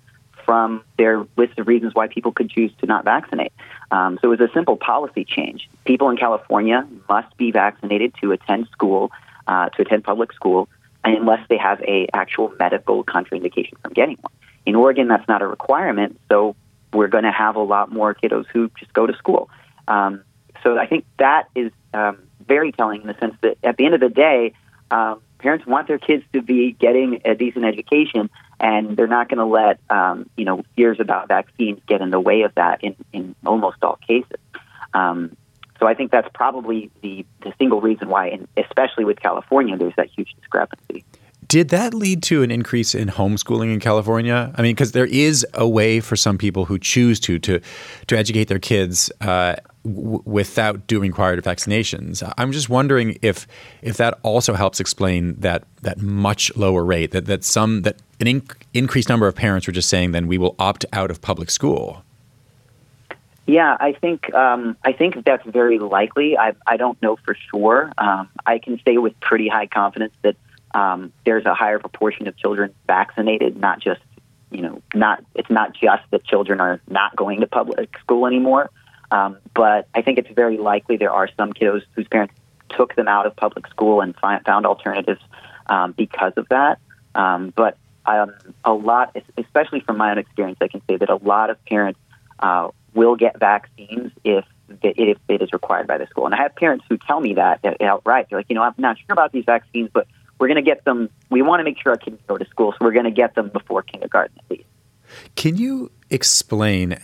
from 0.50 0.84
their 0.98 1.28
list 1.38 1.60
of 1.60 1.68
reasons 1.68 1.94
why 1.94 2.08
people 2.08 2.32
could 2.32 2.50
choose 2.50 2.72
to 2.80 2.88
not 2.88 3.06
vaccinate. 3.06 3.54
Um, 3.92 4.18
so 4.20 4.32
it 4.32 4.40
was 4.40 4.50
a 4.50 4.52
simple 4.52 4.78
policy 4.78 5.24
change. 5.24 5.70
People 5.86 6.10
in 6.10 6.18
California 6.18 6.88
must 7.08 7.38
be 7.38 7.52
vaccinated 7.52 8.16
to 8.20 8.32
attend 8.32 8.68
school, 8.72 9.12
uh, 9.46 9.70
to 9.70 9.84
attend 9.84 10.04
public 10.04 10.34
school, 10.34 10.68
unless 11.04 11.48
they 11.50 11.58
have 11.58 11.80
a 11.82 12.08
actual 12.16 12.52
medical 12.58 13.04
contraindication 13.04 13.80
from 13.84 13.94
getting 13.94 14.18
one. 14.22 14.34
In 14.66 14.74
Oregon, 14.74 15.08
that's 15.08 15.28
not 15.28 15.44
a 15.44 15.48
requirement, 15.48 16.20
so 16.32 16.56
we're 16.94 17.10
going 17.10 17.26
to 17.26 17.32
have 17.32 17.56
a 17.56 17.62
lot 17.62 17.92
more 17.92 18.16
kiddos 18.16 18.48
who 18.52 18.72
just 18.80 18.92
go 18.92 19.06
to 19.06 19.16
school. 19.18 19.52
Um, 19.88 20.24
so 20.64 20.80
I 20.80 20.88
think 20.88 21.06
that 21.20 21.48
is 21.54 21.72
um, 21.94 22.18
very 22.48 22.72
telling 22.72 23.02
in 23.02 23.08
the 23.08 23.16
sense 23.20 23.36
that 23.42 23.60
at 23.64 23.78
the 23.78 23.86
end 23.86 23.94
of 23.94 24.00
the 24.00 24.10
day, 24.10 24.54
um, 24.90 25.22
parents 25.38 25.68
want 25.68 25.88
their 25.88 26.00
kids 26.00 26.24
to 26.34 26.42
be 26.42 26.72
getting 26.72 27.22
a 27.24 27.36
decent 27.36 27.66
education, 27.66 28.32
and 28.60 28.98
they're 28.98 29.08
not 29.08 29.30
going 29.30 29.38
to 29.38 29.46
let 29.46 29.80
um, 29.90 30.30
you 30.36 30.46
know 30.46 30.64
fears 30.76 31.00
about 31.00 31.28
vaccines 31.28 31.80
get 31.88 32.02
in 32.02 32.10
the 32.10 32.20
way 32.20 32.42
of 32.42 32.54
that 32.56 32.84
in, 32.84 32.96
in 33.14 33.36
almost 33.46 33.78
all 33.84 33.98
cases. 34.08 34.40
Um, 34.94 35.36
so 35.80 35.88
I 35.88 35.94
think 35.94 36.12
that's 36.12 36.28
probably 36.34 36.92
the, 37.02 37.26
the 37.42 37.54
single 37.58 37.80
reason 37.80 38.10
why, 38.10 38.28
and 38.28 38.48
especially 38.58 39.06
with 39.06 39.20
California, 39.20 39.78
there's 39.78 39.96
that 39.96 40.10
huge 40.10 40.36
discrepancy. 40.40 41.06
Did 41.48 41.70
that 41.70 41.94
lead 41.94 42.22
to 42.24 42.44
an 42.44 42.52
increase 42.52 42.94
in 42.94 43.08
homeschooling 43.08 43.74
in 43.74 43.80
California? 43.80 44.54
I 44.56 44.62
mean, 44.62 44.76
because 44.76 44.92
there 44.92 45.08
is 45.08 45.46
a 45.54 45.68
way 45.68 46.00
for 46.00 46.16
some 46.16 46.38
people 46.38 46.66
who 46.66 46.78
choose 46.78 47.20
to 47.22 47.40
to 47.40 47.60
to 48.08 48.18
educate 48.18 48.46
their 48.46 48.60
kids 48.60 49.12
uh, 49.22 49.56
w- 49.84 50.22
without 50.26 50.86
doing 50.86 51.10
required 51.10 51.44
vaccinations. 51.44 52.22
I'm 52.38 52.52
just 52.52 52.70
wondering 52.70 53.18
if 53.22 53.48
if 53.82 53.98
that 53.98 54.20
also 54.22 54.54
helps 54.54 54.80
explain 54.80 55.36
that 55.40 55.64
that 55.82 56.00
much 56.00 56.56
lower 56.56 56.84
rate 56.84 57.12
that 57.12 57.26
that 57.26 57.44
some 57.44 57.82
that 57.82 57.98
an 58.20 58.28
inc- 58.28 58.56
increased 58.74 59.10
number 59.10 59.28
of 59.28 59.36
parents 59.36 59.66
were 59.66 59.74
just 59.74 59.90
saying 59.90 60.12
then 60.12 60.28
we 60.28 60.38
will 60.38 60.56
opt 60.60 60.86
out 60.94 61.10
of 61.10 61.22
public 61.22 61.50
school. 61.50 62.04
Yeah, 63.48 63.76
I 63.80 63.94
think 63.94 64.32
um, 64.36 64.78
I 64.84 64.92
think 64.92 65.26
that's 65.26 65.44
very 65.48 65.80
likely. 65.80 66.38
I 66.38 66.54
I 66.68 66.78
don't 66.78 67.02
know 67.02 67.16
for 67.26 67.36
sure. 67.50 67.92
Um, 67.98 68.30
I 68.46 68.60
can 68.60 68.80
say 68.86 68.98
with 68.98 69.20
pretty 69.22 69.48
high 69.48 69.66
confidence 69.66 70.14
that 70.22 70.36
um, 70.74 71.12
there's 71.26 71.46
a 71.46 71.54
higher 71.54 71.80
proportion 71.80 72.28
of 72.28 72.38
children 72.38 72.74
vaccinated, 72.88 73.58
not 73.58 73.80
just 73.80 74.02
you 74.52 74.62
know 74.62 74.82
not 74.94 75.24
it's 75.36 75.50
not 75.50 75.74
just 75.74 76.04
that 76.12 76.24
children 76.24 76.60
are 76.60 76.82
not 76.88 77.16
going 77.16 77.42
to 77.42 77.48
public 77.48 77.98
school 78.00 78.26
anymore. 78.26 78.70
Um, 79.12 79.38
but 79.56 79.88
I 79.96 80.02
think 80.02 80.20
it's 80.20 80.30
very 80.30 80.58
likely 80.58 80.98
there 80.98 81.12
are 81.12 81.30
some 81.36 81.52
kiddos 81.54 81.82
whose 81.96 82.08
parents 82.08 82.36
took 82.70 82.96
them 82.96 83.08
out 83.08 83.26
of 83.26 83.36
public 83.36 83.68
school 83.68 84.02
and 84.02 84.16
found 84.16 84.66
alternatives 84.66 85.22
um, 85.66 85.94
because 85.94 86.34
of 86.38 86.48
that. 86.50 86.80
Um, 87.16 87.52
but 87.56 87.78
um, 88.06 88.34
a 88.64 88.74
lot, 88.74 89.16
especially 89.38 89.80
from 89.80 89.98
my 89.98 90.12
own 90.12 90.20
experience, 90.20 90.60
I 90.62 90.68
can 90.68 90.82
say 90.88 90.98
that 90.98 91.10
a 91.10 91.16
lot 91.16 91.50
of 91.50 91.64
parents 91.66 92.00
uh, 92.40 92.70
will 92.94 93.16
get 93.16 93.40
vaccines 93.40 94.12
if 94.24 94.46
if 94.84 95.18
it 95.28 95.42
is 95.42 95.52
required 95.52 95.88
by 95.88 95.98
the 95.98 96.06
school. 96.06 96.28
And 96.28 96.36
I 96.36 96.44
have 96.44 96.56
parents 96.56 96.86
who 96.88 96.98
tell 97.00 97.20
me 97.20 97.34
that 97.34 97.60
outright. 97.82 98.28
They're 98.30 98.40
like, 98.40 98.46
you 98.50 98.56
know, 98.56 98.62
I'm 98.62 98.76
not 98.78 98.98
sure 98.98 99.14
about 99.14 99.32
these 99.32 99.46
vaccines, 99.46 99.90
but 99.92 100.08
we're 100.40 100.48
going 100.48 100.56
to 100.56 100.62
get 100.62 100.86
them. 100.86 101.10
We 101.30 101.42
want 101.42 101.60
to 101.60 101.64
make 101.64 101.80
sure 101.82 101.92
our 101.92 101.98
kids 101.98 102.20
go 102.28 102.38
to 102.38 102.46
school, 102.46 102.72
so 102.72 102.78
we're 102.82 102.94
going 102.94 103.06
to 103.06 103.12
get 103.12 103.36
them 103.36 103.50
before 103.50 103.84
kindergarten 103.84 104.38
at 104.40 104.50
least. 104.50 104.70
Can 105.36 105.58
you 105.58 105.92
explain 106.10 106.98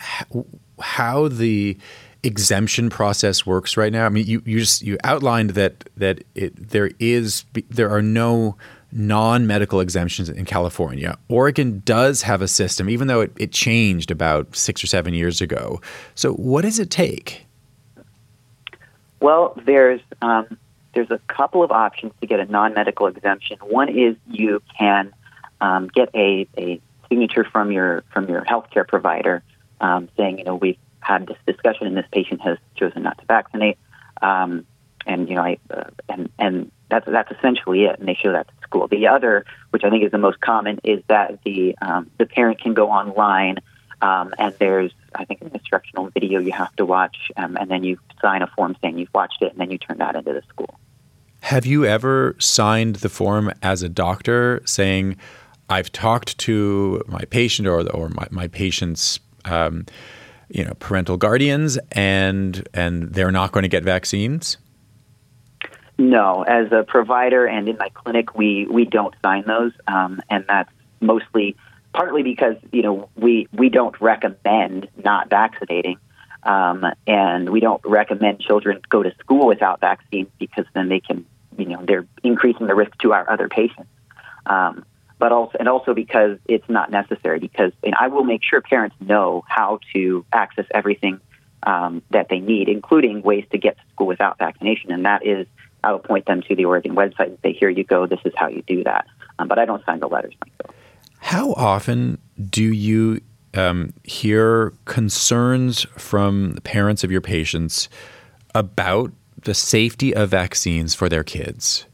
how 0.79 1.27
the 1.27 1.77
exemption 2.23 2.89
process 2.89 3.45
works 3.45 3.77
right 3.77 3.91
now? 3.91 4.05
I 4.05 4.09
mean, 4.09 4.25
you, 4.25 4.41
you 4.45 4.59
just 4.59 4.81
you 4.81 4.97
outlined 5.03 5.51
that 5.51 5.89
that 5.97 6.23
it, 6.33 6.69
there 6.69 6.91
is 6.99 7.45
there 7.69 7.89
are 7.89 8.01
no 8.01 8.57
non-medical 8.91 9.81
exemptions 9.81 10.29
in 10.29 10.45
California. 10.45 11.17
Oregon 11.27 11.81
does 11.83 12.21
have 12.21 12.41
a 12.41 12.47
system, 12.47 12.89
even 12.89 13.07
though 13.07 13.19
it, 13.21 13.33
it 13.37 13.51
changed 13.51 14.09
about 14.09 14.55
six 14.55 14.81
or 14.83 14.87
seven 14.87 15.13
years 15.13 15.41
ago. 15.41 15.81
So, 16.15 16.33
what 16.33 16.61
does 16.61 16.79
it 16.79 16.89
take? 16.89 17.45
Well, 19.19 19.59
there's 19.65 20.01
um, 20.21 20.57
there's 20.95 21.11
a 21.11 21.19
couple 21.27 21.61
of 21.61 21.71
options 21.71 22.13
to 22.21 22.27
get 22.27 22.39
a 22.39 22.45
non-medical 22.45 23.07
exemption. 23.07 23.57
One 23.59 23.89
is 23.89 24.15
you 24.27 24.61
can 24.79 25.13
um, 25.61 25.89
get 25.89 26.09
a, 26.15 26.47
a 26.57 26.81
signature 27.09 27.43
from 27.43 27.71
your 27.71 28.03
from 28.11 28.29
your 28.29 28.41
healthcare 28.41 28.87
provider 28.87 29.43
um, 29.81 30.09
saying, 30.17 30.39
you 30.39 30.45
know, 30.45 30.55
we've 30.55 30.77
had 31.01 31.27
this 31.27 31.37
discussion 31.45 31.85
and 31.85 31.95
this 31.95 32.07
patient 32.11 32.41
has 32.41 32.57
chosen 32.75 33.03
not 33.03 33.17
to 33.19 33.25
vaccinate, 33.25 33.77
um, 34.21 34.65
and 35.05 35.29
you 35.29 35.35
know, 35.35 35.43
I, 35.43 35.57
uh, 35.69 35.89
and 36.09 36.29
and 36.39 36.71
that's 36.89 37.05
that's 37.05 37.31
essentially 37.31 37.85
it, 37.85 37.99
and 37.99 38.07
they 38.07 38.15
show 38.15 38.31
that 38.31 38.47
to 38.47 38.53
school. 38.63 38.87
The 38.87 39.07
other, 39.07 39.45
which 39.69 39.83
I 39.83 39.89
think 39.89 40.03
is 40.03 40.11
the 40.11 40.17
most 40.17 40.39
common, 40.39 40.79
is 40.83 41.03
that 41.07 41.39
the 41.43 41.77
um, 41.81 42.09
the 42.17 42.25
parent 42.25 42.59
can 42.59 42.73
go 42.73 42.89
online, 42.89 43.57
um, 44.01 44.33
and 44.39 44.55
there's 44.59 44.91
I 45.13 45.25
think 45.25 45.41
an 45.41 45.51
instructional 45.53 46.09
video 46.09 46.39
you 46.39 46.53
have 46.53 46.75
to 46.77 46.85
watch, 46.85 47.17
um, 47.37 47.57
and 47.57 47.69
then 47.69 47.83
you 47.83 47.99
sign 48.21 48.41
a 48.41 48.47
form 48.47 48.75
saying 48.81 48.97
you've 48.97 49.13
watched 49.13 49.41
it, 49.41 49.51
and 49.51 49.59
then 49.59 49.71
you 49.71 49.77
turn 49.77 49.99
that 49.99 50.15
into 50.15 50.33
the 50.33 50.41
school. 50.49 50.79
Have 51.45 51.67
you 51.67 51.85
ever 51.85 52.35
signed 52.39 52.95
the 52.95 53.07
form 53.07 53.53
as 53.61 53.83
a 53.83 53.87
doctor 53.87 54.63
saying, 54.65 55.15
"I've 55.69 55.91
talked 55.91 56.39
to 56.39 57.03
my 57.05 57.21
patient 57.29 57.67
or 57.67 57.87
or 57.91 58.09
my, 58.09 58.25
my 58.31 58.47
patient's." 58.47 59.19
Um, 59.45 59.85
you 60.49 60.63
know, 60.65 60.73
parental 60.79 61.17
guardians, 61.17 61.77
and 61.91 62.67
and 62.73 63.13
they're 63.13 63.31
not 63.31 63.51
going 63.51 63.61
to 63.61 63.69
get 63.69 63.83
vaccines. 63.83 64.57
No, 65.99 66.41
as 66.41 66.71
a 66.71 66.83
provider 66.83 67.45
and 67.45 67.69
in 67.69 67.77
my 67.77 67.89
clinic, 67.89 68.35
we 68.35 68.65
we 68.65 68.85
don't 68.85 69.13
sign 69.23 69.43
those, 69.45 69.71
um, 69.87 70.21
and 70.31 70.45
that's 70.47 70.71
mostly 70.99 71.55
partly 71.93 72.23
because 72.23 72.55
you 72.71 72.81
know 72.81 73.07
we 73.15 73.47
we 73.53 73.69
don't 73.69 73.99
recommend 74.01 74.87
not 75.03 75.29
vaccinating, 75.29 75.97
um, 76.41 76.83
and 77.05 77.51
we 77.51 77.59
don't 77.59 77.81
recommend 77.85 78.39
children 78.39 78.81
go 78.89 79.03
to 79.03 79.13
school 79.19 79.45
without 79.45 79.79
vaccines 79.79 80.29
because 80.39 80.65
then 80.73 80.89
they 80.89 80.99
can 80.99 81.23
you 81.57 81.65
know 81.65 81.83
they're 81.85 82.07
increasing 82.23 82.67
the 82.67 82.75
risk 82.75 82.97
to 82.99 83.13
our 83.13 83.29
other 83.29 83.49
patients. 83.49 83.89
Um, 84.45 84.85
but 85.17 85.31
also 85.31 85.57
and 85.57 85.69
also 85.69 85.93
because 85.93 86.37
it's 86.47 86.67
not 86.69 86.91
necessary 86.91 87.39
because 87.39 87.71
I 87.97 88.09
will 88.09 88.25
make 88.25 88.43
sure 88.43 88.61
parents 88.61 88.95
know 88.99 89.43
how 89.47 89.79
to 89.93 90.25
access 90.33 90.65
everything 90.73 91.21
um, 91.63 92.01
that 92.11 92.27
they 92.29 92.39
need, 92.39 92.67
including 92.67 93.21
ways 93.21 93.45
to 93.51 93.57
get 93.57 93.77
to 93.77 93.83
school 93.93 94.07
without 94.07 94.37
vaccination, 94.37 94.91
and 94.91 95.05
that 95.05 95.25
is 95.25 95.47
I 95.85 95.91
will 95.91 95.99
point 95.99 96.25
them 96.25 96.41
to 96.43 96.55
the 96.55 96.65
Oregon 96.65 96.95
website 96.95 97.27
and 97.27 97.37
say, 97.43 97.53
here 97.53 97.69
you 97.69 97.83
go, 97.83 98.07
this 98.07 98.19
is 98.25 98.33
how 98.35 98.47
you 98.47 98.63
do 98.63 98.83
that. 98.83 99.05
Um, 99.37 99.47
but 99.47 99.59
I 99.59 99.65
don't 99.65 99.85
sign 99.85 99.99
the 99.99 100.07
letters. 100.07 100.33
How 101.19 101.53
often 101.53 102.17
do 102.49 102.63
you 102.63 103.21
um, 103.53 103.93
hear 104.03 104.73
concerns 104.85 105.83
from 105.95 106.53
the 106.53 106.61
parents 106.61 107.03
of 107.03 107.11
your 107.11 107.21
patients 107.21 107.87
about 108.55 109.11
the 109.45 109.53
safety 109.53 110.13
of 110.13 110.29
vaccines 110.29 110.93
for 110.93 111.09
their 111.09 111.23
kids? 111.23 111.85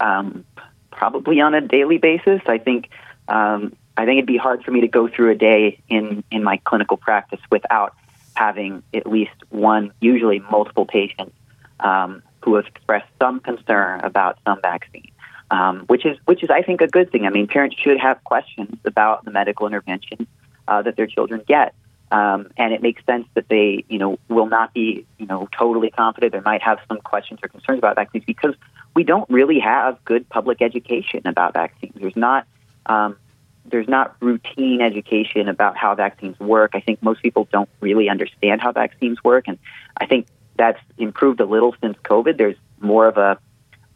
Um, 0.00 0.44
probably 0.90 1.40
on 1.40 1.54
a 1.54 1.60
daily 1.60 1.98
basis. 1.98 2.40
I 2.46 2.58
think 2.58 2.90
um, 3.28 3.74
I 3.96 4.04
think 4.04 4.18
it'd 4.18 4.26
be 4.26 4.36
hard 4.36 4.64
for 4.64 4.70
me 4.70 4.80
to 4.80 4.88
go 4.88 5.08
through 5.08 5.30
a 5.30 5.34
day 5.34 5.80
in 5.88 6.24
in 6.30 6.42
my 6.42 6.56
clinical 6.58 6.96
practice 6.96 7.40
without 7.50 7.94
having 8.34 8.82
at 8.92 9.06
least 9.06 9.34
one, 9.50 9.92
usually 10.00 10.40
multiple 10.40 10.86
patients 10.86 11.36
um, 11.80 12.22
who 12.42 12.56
have 12.56 12.66
expressed 12.66 13.08
some 13.20 13.40
concern 13.40 14.00
about 14.00 14.38
some 14.44 14.60
vaccine, 14.60 15.10
um, 15.50 15.84
which 15.86 16.04
is 16.04 16.18
which 16.24 16.42
is 16.42 16.50
I 16.50 16.62
think 16.62 16.80
a 16.80 16.88
good 16.88 17.10
thing. 17.12 17.26
I 17.26 17.30
mean, 17.30 17.46
parents 17.46 17.76
should 17.78 17.98
have 17.98 18.22
questions 18.24 18.76
about 18.84 19.24
the 19.24 19.30
medical 19.30 19.66
intervention 19.66 20.26
uh, 20.66 20.82
that 20.82 20.96
their 20.96 21.06
children 21.06 21.42
get, 21.46 21.74
um, 22.14 22.52
and 22.56 22.72
it 22.72 22.80
makes 22.80 23.04
sense 23.06 23.26
that 23.34 23.48
they 23.48 23.84
you 23.88 23.98
know 23.98 24.20
will 24.28 24.46
not 24.46 24.72
be 24.72 25.04
you 25.18 25.26
know 25.26 25.48
totally 25.50 25.90
confident. 25.90 26.32
They 26.32 26.40
might 26.40 26.62
have 26.62 26.78
some 26.88 27.00
questions 27.00 27.40
or 27.42 27.48
concerns 27.48 27.78
about 27.78 27.96
vaccines 27.96 28.24
because 28.24 28.54
we 28.94 29.02
don't 29.02 29.28
really 29.28 29.58
have 29.58 30.02
good 30.04 30.28
public 30.28 30.62
education 30.62 31.22
about 31.24 31.54
vaccines. 31.54 31.94
There's 31.96 32.14
not 32.14 32.46
um, 32.86 33.16
there's 33.64 33.88
not 33.88 34.14
routine 34.20 34.80
education 34.80 35.48
about 35.48 35.76
how 35.76 35.96
vaccines 35.96 36.38
work. 36.38 36.70
I 36.74 36.80
think 36.80 37.02
most 37.02 37.20
people 37.20 37.48
don't 37.50 37.68
really 37.80 38.08
understand 38.08 38.60
how 38.60 38.70
vaccines 38.70 39.18
work, 39.24 39.48
and 39.48 39.58
I 39.96 40.06
think 40.06 40.28
that's 40.56 40.78
improved 40.96 41.40
a 41.40 41.46
little 41.46 41.74
since 41.82 41.96
COVID. 42.04 42.38
There's 42.38 42.56
more 42.80 43.08
of 43.08 43.16
a 43.16 43.38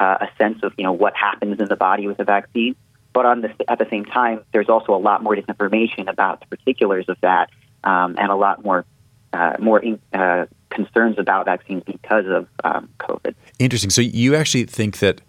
uh, 0.00 0.18
a 0.22 0.28
sense 0.38 0.64
of 0.64 0.72
you 0.76 0.82
know 0.82 0.92
what 0.92 1.14
happens 1.14 1.60
in 1.60 1.68
the 1.68 1.76
body 1.76 2.08
with 2.08 2.18
a 2.18 2.24
vaccine, 2.24 2.74
but 3.12 3.26
on 3.26 3.42
the, 3.42 3.70
at 3.70 3.78
the 3.78 3.86
same 3.88 4.06
time, 4.06 4.40
there's 4.52 4.68
also 4.68 4.92
a 4.92 4.98
lot 4.98 5.22
more 5.22 5.36
disinformation 5.36 6.08
about 6.08 6.40
the 6.40 6.46
particulars 6.56 7.08
of 7.08 7.16
that, 7.20 7.50
um, 7.84 8.16
and 8.18 8.30
a 8.30 8.34
lot 8.34 8.64
more 8.64 8.84
uh, 9.32 9.56
more 9.58 9.78
in, 9.80 10.00
uh, 10.12 10.46
concerns 10.70 11.18
about 11.18 11.44
vaccines 11.44 11.82
because 11.84 12.26
of 12.26 12.48
um, 12.64 12.88
COVID. 13.00 13.34
Interesting. 13.58 13.90
So 13.90 14.00
you 14.00 14.34
actually 14.34 14.64
think 14.64 14.98
that. 14.98 15.20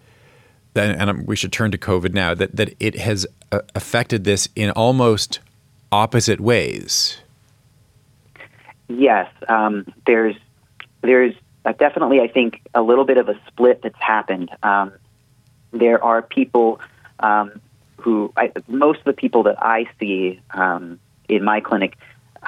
And 0.76 1.26
we 1.26 1.34
should 1.34 1.52
turn 1.52 1.72
to 1.72 1.78
COVID 1.78 2.14
now. 2.14 2.32
That 2.32 2.54
that 2.54 2.74
it 2.78 2.94
has 2.94 3.26
uh, 3.50 3.60
affected 3.74 4.22
this 4.22 4.48
in 4.54 4.70
almost 4.70 5.40
opposite 5.90 6.40
ways. 6.40 7.18
Yes, 8.86 9.28
um, 9.48 9.84
there's 10.06 10.36
there's 11.02 11.34
definitely, 11.78 12.20
I 12.20 12.28
think, 12.28 12.60
a 12.74 12.82
little 12.82 13.04
bit 13.04 13.18
of 13.18 13.28
a 13.28 13.38
split 13.46 13.82
that's 13.82 14.00
happened. 14.00 14.50
Um, 14.62 14.92
there 15.72 16.02
are 16.02 16.22
people 16.22 16.80
um, 17.20 17.60
who, 17.98 18.32
I, 18.36 18.52
most 18.68 19.00
of 19.00 19.04
the 19.04 19.12
people 19.12 19.44
that 19.44 19.62
I 19.62 19.86
see 19.98 20.40
um, 20.50 20.98
in 21.28 21.44
my 21.44 21.60
clinic, 21.60 21.96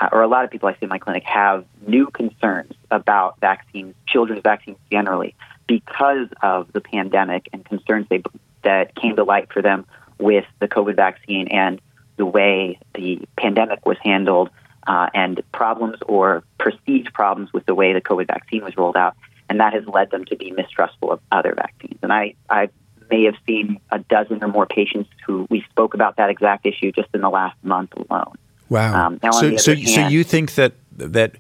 uh, 0.00 0.08
or 0.12 0.22
a 0.22 0.28
lot 0.28 0.44
of 0.44 0.50
people 0.50 0.68
I 0.68 0.72
see 0.72 0.78
in 0.82 0.88
my 0.88 0.99
clinic, 0.99 1.25
have 1.25 1.64
new 1.87 2.06
concerns 2.06 2.72
about 2.90 3.38
vaccines, 3.40 3.94
children's 4.06 4.42
vaccines 4.42 4.78
generally, 4.90 5.34
because 5.66 6.28
of 6.42 6.72
the 6.72 6.80
pandemic 6.80 7.49
and 7.52 7.64
concerns 7.64 8.06
they, 8.08 8.22
that 8.62 8.94
came 8.94 9.16
to 9.16 9.25
light 9.25 9.52
for 9.52 9.62
them 9.62 9.87
with 10.18 10.44
the 10.61 10.68
COVID 10.68 10.96
vaccine 10.96 11.49
and 11.49 11.80
the 12.16 12.26
way 12.26 12.78
the 12.94 13.20
pandemic 13.37 13.84
was 13.84 13.96
handled 14.02 14.50
uh, 14.87 15.08
and 15.14 15.42
problems 15.52 15.96
or 16.06 16.42
perceived 16.58 17.12
problems 17.12 17.52
with 17.52 17.66
the 17.66 17.75
way 17.75 17.92
the 17.92 18.00
COVID 18.00 18.26
vaccine 18.26 18.64
was 18.64 18.76
rolled 18.76 18.96
out, 18.96 19.16
and 19.49 19.61
that 19.61 19.72
has 19.72 19.87
led 19.87 20.11
them 20.11 20.25
to 20.26 20.37
be 20.37 20.50
mistrustful 20.50 21.12
of 21.12 21.20
other 21.30 21.54
vaccines. 21.54 21.99
And 22.02 22.12
I, 22.12 22.34
I 22.50 22.68
may 23.11 23.25
have 23.25 23.37
seen 23.46 23.78
a 23.90 23.99
dozen 23.99 24.42
or 24.42 24.49
more 24.49 24.66
patients 24.66 25.11
who 25.26 25.46
we 25.50 25.62
spoke 25.70 25.94
about 25.94 26.16
that 26.16 26.30
exact 26.30 26.66
issue 26.66 26.92
just 26.92 27.08
in 27.14 27.20
the 27.20 27.30
last 27.30 27.56
month 27.62 27.92
alone. 27.94 28.34
Wow. 28.69 29.07
Um, 29.07 29.21
so, 29.33 29.57
so, 29.57 29.75
hand, 29.75 29.88
so 29.88 30.09
you 30.09 30.25
think 30.25 30.54
that 30.54 30.73
that 30.97 31.37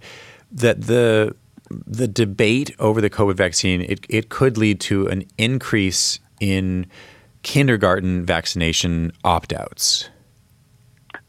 that 0.52 0.82
the 0.82 1.34
the 1.86 2.06
debate 2.06 2.74
over 2.78 3.00
the 3.00 3.08
COVID 3.08 3.34
vaccine 3.34 3.80
it, 3.80 4.04
it 4.08 4.28
could 4.28 4.58
lead 4.58 4.80
to 4.80 5.06
an 5.06 5.24
increase 5.38 6.18
in 6.40 6.86
kindergarten 7.42 8.24
vaccination 8.24 9.12
opt 9.24 9.52
outs? 9.52 10.08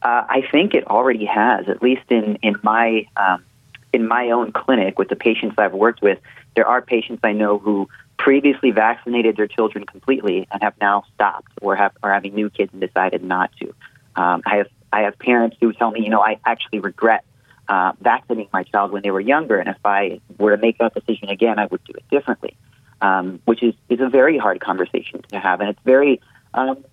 Uh, 0.02 0.24
I 0.28 0.42
think 0.50 0.74
it 0.74 0.86
already 0.86 1.24
has, 1.24 1.68
at 1.68 1.82
least 1.82 2.10
in 2.10 2.36
in 2.42 2.56
my 2.62 3.06
um, 3.16 3.44
in 3.92 4.06
my 4.06 4.30
own 4.30 4.52
clinic 4.52 4.98
with 4.98 5.08
the 5.08 5.16
patients 5.16 5.54
I've 5.58 5.72
worked 5.72 6.02
with. 6.02 6.18
There 6.56 6.66
are 6.66 6.82
patients 6.82 7.20
I 7.24 7.32
know 7.32 7.58
who 7.58 7.88
previously 8.18 8.70
vaccinated 8.70 9.36
their 9.36 9.46
children 9.46 9.84
completely 9.84 10.46
and 10.50 10.62
have 10.62 10.74
now 10.80 11.04
stopped, 11.14 11.52
or 11.62 11.74
have 11.76 11.92
are 12.02 12.12
having 12.12 12.34
new 12.34 12.50
kids 12.50 12.72
and 12.72 12.80
decided 12.80 13.24
not 13.24 13.50
to. 13.60 13.74
Um, 14.16 14.42
I 14.46 14.56
have 14.56 14.68
I 14.94 15.00
have 15.00 15.18
parents 15.18 15.56
who 15.60 15.72
tell 15.72 15.90
me, 15.90 16.04
you 16.04 16.08
know, 16.08 16.20
I 16.20 16.38
actually 16.46 16.78
regret 16.78 17.24
uh, 17.68 17.92
vaccinating 18.00 18.48
my 18.52 18.62
child 18.62 18.92
when 18.92 19.02
they 19.02 19.10
were 19.10 19.20
younger, 19.20 19.58
and 19.58 19.68
if 19.68 19.78
I 19.84 20.20
were 20.38 20.54
to 20.54 20.62
make 20.62 20.78
that 20.78 20.94
decision 20.94 21.30
again, 21.30 21.58
I 21.58 21.66
would 21.66 21.82
do 21.82 21.94
it 21.94 22.04
differently. 22.10 22.56
Um, 23.00 23.40
which 23.44 23.62
is 23.62 23.74
is 23.88 24.00
a 24.00 24.08
very 24.08 24.38
hard 24.38 24.60
conversation 24.60 25.20
to 25.32 25.40
have, 25.40 25.60
and 25.60 25.68
it's 25.68 25.80
very 25.84 26.20
um, 26.54 26.84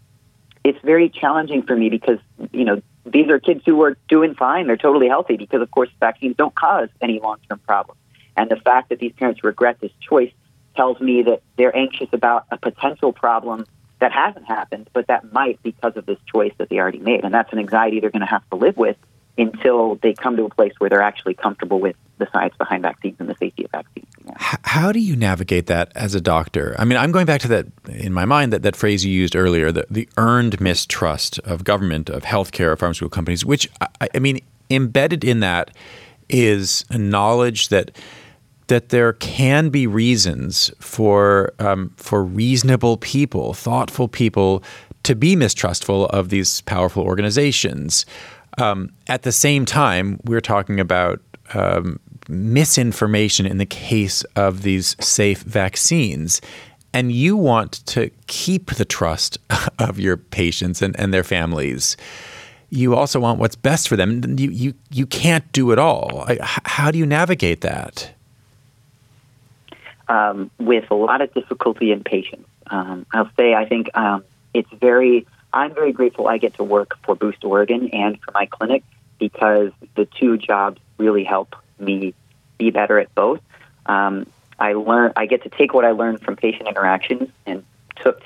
it's 0.63 0.79
very 0.83 1.09
challenging 1.09 1.61
for 1.61 1.75
me 1.75 1.89
because 1.89 2.17
you 2.51 2.65
know 2.65 2.81
these 3.05 3.29
are 3.29 3.39
kids 3.39 3.61
who 3.67 3.81
are 3.83 3.95
doing 4.09 4.33
fine. 4.33 4.65
They're 4.65 4.77
totally 4.77 5.07
healthy 5.07 5.37
because, 5.37 5.61
of 5.61 5.69
course, 5.69 5.89
vaccines 5.99 6.35
don't 6.37 6.55
cause 6.55 6.89
any 7.01 7.19
long 7.19 7.37
term 7.47 7.59
problems. 7.59 7.99
And 8.35 8.49
the 8.49 8.55
fact 8.55 8.89
that 8.89 8.97
these 8.97 9.13
parents 9.13 9.43
regret 9.43 9.79
this 9.79 9.91
choice 10.01 10.31
tells 10.75 10.99
me 10.99 11.21
that 11.23 11.43
they're 11.55 11.75
anxious 11.75 12.09
about 12.13 12.45
a 12.51 12.57
potential 12.57 13.13
problem 13.13 13.65
that 14.01 14.11
hasn't 14.11 14.45
happened, 14.45 14.89
but 14.93 15.07
that 15.07 15.31
might 15.31 15.61
because 15.63 15.95
of 15.95 16.05
this 16.05 16.17
choice 16.25 16.51
that 16.57 16.69
they 16.69 16.79
already 16.79 16.99
made. 16.99 17.23
And 17.23 17.33
that's 17.33 17.53
an 17.53 17.59
anxiety 17.59 17.99
they're 17.99 18.09
going 18.09 18.21
to 18.21 18.25
have 18.25 18.47
to 18.49 18.57
live 18.57 18.75
with 18.75 18.97
until 19.37 19.95
they 19.95 20.13
come 20.13 20.35
to 20.35 20.43
a 20.43 20.49
place 20.49 20.73
where 20.79 20.89
they're 20.89 21.01
actually 21.01 21.35
comfortable 21.35 21.79
with 21.79 21.95
the 22.17 22.27
science 22.33 22.53
behind 22.57 22.83
vaccines 22.83 23.15
and 23.19 23.29
the 23.29 23.35
safety 23.35 23.63
of 23.63 23.71
vaccines. 23.71 24.07
Yeah. 24.25 24.33
How 24.37 24.91
do 24.91 24.99
you 24.99 25.15
navigate 25.15 25.67
that 25.67 25.91
as 25.95 26.15
a 26.15 26.21
doctor? 26.21 26.75
I 26.77 26.85
mean, 26.85 26.97
I'm 26.97 27.11
going 27.11 27.25
back 27.25 27.41
to 27.41 27.47
that 27.49 27.67
in 27.87 28.11
my 28.11 28.25
mind 28.25 28.51
that, 28.53 28.63
that 28.63 28.75
phrase 28.75 29.05
you 29.05 29.11
used 29.11 29.35
earlier, 29.35 29.71
the, 29.71 29.85
the 29.89 30.09
earned 30.17 30.59
mistrust 30.59 31.39
of 31.39 31.63
government, 31.63 32.09
of 32.09 32.23
healthcare, 32.23 32.73
of 32.73 32.79
pharmaceutical 32.79 33.15
companies, 33.15 33.45
which 33.45 33.69
I, 33.79 34.09
I 34.15 34.19
mean, 34.19 34.41
embedded 34.69 35.23
in 35.23 35.39
that 35.39 35.71
is 36.27 36.85
a 36.89 36.97
knowledge 36.97 37.69
that 37.69 37.91
that 38.71 38.87
there 38.87 39.11
can 39.11 39.67
be 39.67 39.85
reasons 39.85 40.71
for 40.79 41.51
um, 41.59 41.91
for 41.97 42.23
reasonable 42.23 42.95
people, 42.95 43.53
thoughtful 43.53 44.07
people, 44.07 44.63
to 45.03 45.13
be 45.13 45.35
mistrustful 45.35 46.05
of 46.05 46.29
these 46.29 46.61
powerful 46.61 47.03
organizations. 47.03 48.05
Um, 48.59 48.89
at 49.07 49.23
the 49.23 49.33
same 49.33 49.65
time, 49.65 50.21
we're 50.23 50.39
talking 50.39 50.79
about 50.79 51.19
um, 51.53 51.99
misinformation 52.29 53.45
in 53.45 53.57
the 53.57 53.65
case 53.65 54.23
of 54.37 54.61
these 54.61 54.95
safe 55.03 55.41
vaccines. 55.41 56.39
And 56.93 57.11
you 57.11 57.35
want 57.35 57.85
to 57.87 58.09
keep 58.27 58.75
the 58.75 58.85
trust 58.85 59.37
of 59.79 59.99
your 59.99 60.15
patients 60.15 60.81
and, 60.81 60.97
and 60.97 61.13
their 61.13 61.25
families. 61.25 61.97
You 62.69 62.95
also 62.95 63.19
want 63.19 63.37
what's 63.37 63.57
best 63.57 63.89
for 63.89 63.97
them. 63.97 64.37
You, 64.39 64.49
you, 64.49 64.73
you 64.91 65.05
can't 65.05 65.51
do 65.51 65.71
it 65.71 65.79
all. 65.79 66.25
How 66.39 66.89
do 66.89 66.97
you 66.97 67.05
navigate 67.05 67.59
that? 67.61 68.13
Um, 70.11 70.51
with 70.59 70.91
a 70.91 70.93
lot 70.93 71.21
of 71.21 71.33
difficulty 71.33 71.93
and 71.93 72.03
patience. 72.03 72.45
Um, 72.67 73.05
I'll 73.13 73.31
say 73.37 73.53
I 73.53 73.65
think 73.65 73.95
um, 73.95 74.25
it's 74.53 74.69
very. 74.73 75.25
I'm 75.53 75.73
very 75.73 75.93
grateful 75.93 76.27
I 76.27 76.37
get 76.37 76.55
to 76.55 76.65
work 76.65 76.97
for 77.03 77.15
Boost 77.15 77.45
Oregon 77.45 77.89
and 77.93 78.19
for 78.19 78.31
my 78.33 78.45
clinic 78.45 78.83
because 79.19 79.71
the 79.95 80.05
two 80.19 80.37
jobs 80.37 80.81
really 80.97 81.23
help 81.23 81.55
me 81.79 82.13
be 82.57 82.71
better 82.71 82.99
at 82.99 83.15
both. 83.15 83.39
Um, 83.85 84.27
I 84.59 84.73
learn. 84.73 85.13
I 85.15 85.27
get 85.27 85.43
to 85.43 85.49
take 85.49 85.73
what 85.73 85.85
I 85.85 85.91
learned 85.91 86.19
from 86.21 86.35
patient 86.35 86.67
interactions 86.67 87.29
and 87.45 87.63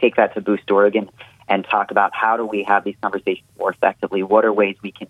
take 0.02 0.16
that 0.16 0.34
to 0.34 0.42
Boost 0.42 0.72
Oregon 0.72 1.12
and 1.48 1.64
talk 1.66 1.92
about 1.92 2.16
how 2.16 2.36
do 2.36 2.48
we 2.48 2.64
have 2.64 2.84
these 2.84 2.96
conversations 3.00 3.48
more 3.60 3.70
effectively. 3.70 4.24
What 4.24 4.44
are 4.44 4.52
ways 4.52 4.76
we 4.82 4.92
can 4.92 5.08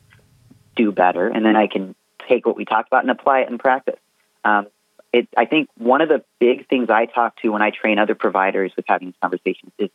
do 0.76 0.92
better, 0.92 1.26
and 1.30 1.46
then 1.46 1.56
I 1.56 1.68
can 1.68 1.96
take 2.28 2.46
what 2.46 2.58
we 2.58 2.66
talked 2.66 2.90
about 2.90 3.04
and 3.04 3.12
apply 3.12 3.42
it 3.42 3.50
in 3.50 3.58
practice. 3.60 4.00
Um, 4.44 4.68
it, 5.16 5.30
I 5.38 5.46
think 5.46 5.70
one 5.78 6.02
of 6.02 6.10
the 6.10 6.24
big 6.40 6.68
things 6.68 6.90
I 6.90 7.06
talk 7.06 7.42
to 7.42 7.50
when 7.50 7.62
I 7.62 7.72
train 7.72 8.00
other 8.00 8.16
providers 8.16 8.74
with 8.76 8.86
having 8.88 9.10
these 9.10 9.16
conversations 9.22 9.72
is 9.78 9.90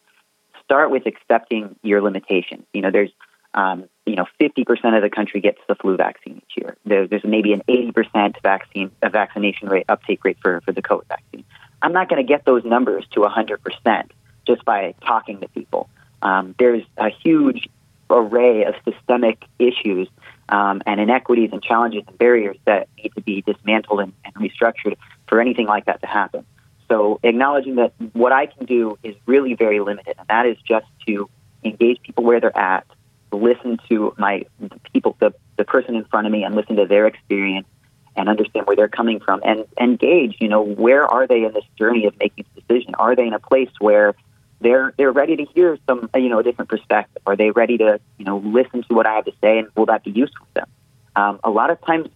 start 0.65 0.91
with 0.91 1.05
accepting 1.07 1.77
your 1.83 2.01
limitations. 2.01 2.65
You 2.73 2.81
know, 2.81 2.91
there's 2.91 3.11
um, 3.53 3.89
you 4.07 4.15
know, 4.15 4.27
50% 4.41 4.97
of 4.97 5.03
the 5.03 5.11
country 5.11 5.41
gets 5.41 5.59
the 5.69 5.75
flu 5.75 5.97
vaccine 5.97 6.37
each 6.37 6.63
year. 6.63 6.77
There, 6.85 7.07
there's 7.07 7.25
maybe 7.25 7.53
an 7.53 7.63
80% 7.69 8.41
vaccine 8.43 8.93
a 9.03 9.11
vaccination 9.11 9.69
rate 9.69 9.87
uptake 9.89 10.25
rate 10.25 10.39
for, 10.41 10.61
for 10.61 10.73
the 10.73 10.83
COVID 10.83 11.09
vaccine. 11.09 11.45
I'm 11.83 11.93
not 11.93 12.09
going 12.09 12.25
to 12.25 12.29
get 12.29 12.45
those 12.45 12.65
numbers 12.65 13.05
to 13.13 13.21
100% 13.21 14.11
just 14.47 14.65
by 14.65 14.95
talking 15.05 15.41
to 15.41 15.49
people. 15.49 15.91
Um, 16.23 16.55
there's 16.59 16.85
a 16.97 17.09
huge 17.09 17.69
array 18.09 18.65
of 18.65 18.75
systemic 18.85 19.45
issues 19.59 20.09
um, 20.51 20.83
and 20.87 21.01
inequities 21.01 21.51
and 21.53 21.63
challenges 21.63 22.03
and 22.07 22.19
barriers 22.19 22.57
that 22.67 22.89
need 22.97 23.13
to 23.15 23.21
be 23.21 23.43
dismantled 23.43 24.01
and, 24.01 24.13
and 24.25 24.35
restructured 24.35 24.97
for 25.29 25.41
anything 25.41 25.67
like 25.67 25.87
that 25.87 26.01
to 26.01 26.07
happen. 26.07 26.45
So 26.89 27.21
acknowledging 27.23 27.77
that 27.77 27.93
what 28.13 28.33
I 28.33 28.47
can 28.47 28.67
do 28.67 28.99
is 29.03 29.15
really 29.27 29.55
very 29.55 29.81
limited, 29.81 30.17
and 30.19 30.27
that 30.29 30.47
is 30.47 30.57
just 30.67 30.87
to 31.07 31.31
engage 31.63 32.03
people 32.03 32.25
where 32.25 32.41
they're 32.41 32.57
at, 32.57 32.85
listen 33.33 33.79
to 33.89 34.13
my 34.19 34.45
people, 34.93 35.17
the, 35.21 35.33
the 35.57 35.65
person 35.65 35.95
in 35.95 36.05
front 36.05 36.27
of 36.27 36.33
me, 36.33 36.43
and 36.43 36.57
listen 36.57 36.77
to 36.77 36.87
their 36.87 37.07
experience 37.07 37.69
and 38.17 38.29
understand 38.29 38.67
where 38.67 38.75
they're 38.75 38.89
coming 38.89 39.21
from 39.21 39.41
and 39.45 39.67
engage. 39.81 40.37
You 40.41 40.49
know, 40.49 40.63
where 40.63 41.07
are 41.07 41.29
they 41.29 41.45
in 41.45 41.53
this 41.53 41.65
journey 41.79 42.07
of 42.07 42.19
making 42.19 42.45
this 42.55 42.65
decision? 42.65 42.97
Are 42.97 43.15
they 43.15 43.27
in 43.27 43.35
a 43.35 43.39
place 43.39 43.71
where 43.79 44.15
they're 44.61 44.93
they're 44.97 45.13
ready 45.13 45.37
to 45.37 45.45
hear 45.55 45.79
some 45.89 46.11
you 46.15 46.29
know 46.29 46.39
a 46.39 46.43
different 46.43 46.71
perspective? 46.71 47.23
Are 47.27 47.37
they 47.37 47.51
ready 47.51 47.79
to 47.79 48.01
you 48.19 48.25
know 48.25 48.39
listen 48.39 48.83
to 48.85 48.95
what 48.95 49.07
I 49.07 49.15
have 49.15 49.25
to 49.27 49.33
say, 49.41 49.59
and 49.59 49.69
will 49.77 49.87
that 49.87 50.05
be 50.05 50.11
useful 50.11 50.47
to 50.47 50.55
them? 50.55 50.69
Um, 51.17 51.41
a 51.43 51.51
lot 51.51 51.71
of 51.71 51.81
times, 51.85 52.09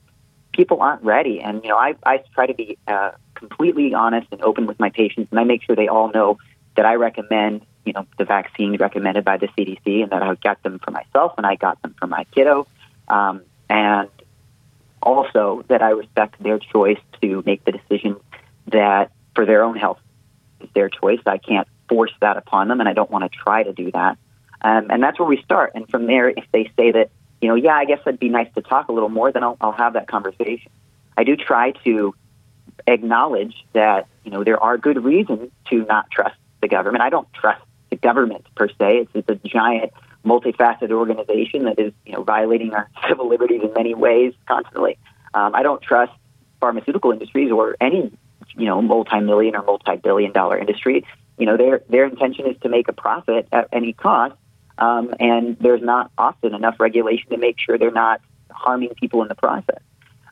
people 0.53 0.81
aren't 0.81 1.03
ready, 1.03 1.41
and 1.41 1.63
you 1.63 1.71
know 1.71 1.77
I 1.77 1.95
I 2.05 2.23
try 2.35 2.47
to 2.47 2.55
be 2.55 2.79
uh, 2.87 3.13
completely 3.35 3.95
honest 3.95 4.29
and 4.33 4.43
open 4.43 4.67
with 4.67 4.79
my 4.79 4.91
patients, 4.91 5.29
and 5.31 5.41
I 5.41 5.45
make 5.45 5.63
sure 5.63 5.75
they 5.77 5.89
all 5.89 6.11
know 6.13 6.39
that 6.77 6.87
I 6.87 6.95
recommend 6.95 7.65
you 7.85 7.93
know, 7.93 8.07
the 8.19 8.25
vaccines 8.25 8.79
recommended 8.81 9.25
by 9.25 9.37
the 9.37 9.49
CDC 9.49 10.03
and 10.03 10.11
that 10.11 10.23
I 10.23 10.35
got 10.37 10.63
them 10.63 10.79
for 10.79 10.91
myself 10.91 11.35
and 11.37 11.47
I 11.47 11.57
got 11.57 11.81
them 11.83 11.95
for 11.99 12.07
my 12.07 12.25
kiddo. 12.35 12.67
Um, 13.09 13.43
and 13.69 14.09
also 15.03 15.65
that 15.69 15.83
I 15.83 15.91
respect 15.91 16.43
their 16.43 16.59
choice 16.59 16.99
to 17.23 17.43
make 17.45 17.65
the 17.65 17.73
decision 17.73 18.17
that 18.69 19.13
for 19.35 19.45
their 19.45 19.63
own 19.63 19.77
health 19.77 20.01
is 20.61 20.69
their 20.75 20.89
choice. 20.89 21.21
I 21.27 21.39
can't 21.39 21.69
force 21.89 22.13
that 22.21 22.37
upon 22.37 22.69
them 22.69 22.81
and 22.81 22.89
I 22.89 22.93
don't 22.93 23.11
want 23.11 23.31
to 23.31 23.39
try 23.39 23.63
to 23.63 23.73
do 23.73 23.91
that. 23.93 24.19
Um, 24.61 24.87
and 24.91 25.03
that's 25.03 25.19
where 25.19 25.29
we 25.29 25.43
start. 25.43 25.73
And 25.75 25.89
from 25.89 26.07
there, 26.07 26.29
if 26.29 26.45
they 26.53 26.71
say 26.77 26.93
that, 26.93 27.11
you 27.41 27.49
know, 27.49 27.55
yeah, 27.55 27.75
I 27.75 27.85
guess 27.85 28.01
it'd 28.07 28.19
be 28.19 28.31
nice 28.31 28.49
to 28.55 28.63
talk 28.63 28.89
a 28.89 28.93
little 28.93 29.11
more, 29.11 29.31
then 29.31 29.45
I'll, 29.45 29.57
I'll 29.61 29.73
have 29.73 29.93
that 29.93 30.09
conversation. 30.09 30.71
I 31.17 31.25
do 31.25 31.37
try 31.37 31.73
to 31.85 32.15
acknowledge 32.87 33.55
that, 33.75 34.09
you 34.25 34.31
know, 34.31 34.43
there 34.43 34.63
are 34.63 34.79
good 34.79 35.05
reasons 35.05 35.51
to 35.71 35.85
not 35.85 36.11
trust 36.11 36.37
the 36.61 36.69
government. 36.69 37.05
I 37.05 37.11
don't 37.11 37.31
trust 37.35 37.63
the 37.91 37.97
government 37.97 38.47
per 38.55 38.69
se. 38.69 38.75
It's, 38.81 39.11
it's 39.15 39.29
a 39.29 39.49
giant, 39.49 39.93
multifaceted 40.25 40.91
organization 40.91 41.65
that 41.65 41.79
is 41.79 41.93
you 42.07 42.13
know 42.13 42.23
violating 42.23 42.73
our 42.73 42.89
civil 43.09 43.29
liberties 43.29 43.61
in 43.63 43.73
many 43.75 43.95
ways 43.95 44.33
constantly. 44.49 44.99
Um, 45.35 45.55
I 45.55 45.63
don't 45.63 45.83
trust 45.83 46.13
pharmaceutical 46.61 47.13
industries 47.13 47.53
or 47.53 47.77
any 47.81 48.13
you 48.57 48.67
know 48.67 48.81
multi-million 48.81 49.55
or 49.55 49.63
multi-billion 49.63 50.33
dollar 50.33 50.59
industry. 50.59 51.05
You 51.39 51.47
know 51.47 51.57
their 51.57 51.83
their 51.89 52.07
intention 52.07 52.47
is 52.47 52.57
to 52.63 52.69
make 52.69 52.89
a 52.89 52.93
profit 52.93 53.49
at 53.53 53.69
any 53.73 53.93
cost, 53.93 54.35
um, 54.79 55.15
and 55.19 55.57
there's 55.59 55.83
not 55.83 56.11
often 56.17 56.55
enough 56.55 56.77
regulation 56.79 57.31
to 57.31 57.37
make 57.37 57.59
sure 57.59 57.79
they're 57.79 57.91
not 57.91 58.21
harming 58.51 58.91
people 58.95 59.23
in 59.23 59.29
the 59.29 59.35
process. 59.35 59.81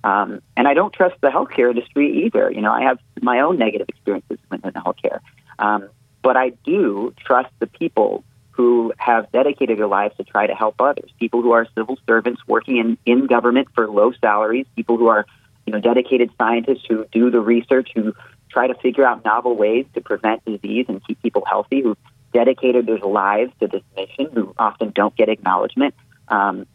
Um, 0.05 0.43
and 0.57 0.67
I 0.67 0.75
don't 0.75 0.93
trust 0.93 1.15
the 1.21 1.29
healthcare 1.29 1.71
industry 1.71 2.25
either. 2.25 2.51
You 2.51 2.61
know, 2.61 2.73
I 2.73 2.83
have 2.83 2.99
my 3.21 3.41
own 3.41 3.59
negative 3.59 3.88
experiences 3.88 4.38
within 4.51 4.73
healthcare. 4.73 5.21
Um, 5.59 5.88
but 6.23 6.37
I 6.37 6.51
do 6.65 7.15
trust 7.25 7.51
the 7.59 7.67
people 7.67 8.25
who 8.51 8.93
have 8.99 9.31
dedicated 9.33 9.79
their 9.79 9.87
lives 9.87 10.17
to 10.17 10.25
try 10.25 10.47
to 10.47 10.55
help 10.55 10.81
others. 10.81 11.11
People 11.19 11.43
who 11.43 11.53
are 11.53 11.67
civil 11.75 11.99
servants 12.07 12.43
working 12.47 12.77
in, 12.77 12.99
in 13.07 13.27
government 13.27 13.69
for 13.75 13.88
low 13.88 14.12
salaries, 14.21 14.67
people 14.77 14.99
who 14.99 15.07
are, 15.07 15.25
you 15.67 15.73
know, 15.73 15.81
dedicated 15.81 16.31
scientists 16.38 16.85
who 16.88 17.07
do 17.12 17.31
the 17.31 17.41
research, 17.41 17.91
who 17.95 18.12
try 18.53 18.67
to 18.67 18.75
figure 18.75 19.05
out 19.05 19.25
novel 19.25 19.57
ways 19.57 19.87
to 19.95 20.01
prevent 20.01 20.45
disease 20.45 20.87
and 20.88 21.05
keep 21.07 21.21
people 21.23 21.45
healthy, 21.47 21.81
who 21.81 21.97
dedicated 22.33 22.87
their 22.87 22.99
lives 22.99 23.53
to 23.61 23.67
this 23.67 23.83
mission, 23.97 24.29
who 24.33 24.55
often 24.59 24.91
don't 24.91 25.17
get 25.17 25.29
acknowledgement. 25.29 25.95
Um, 26.29 26.67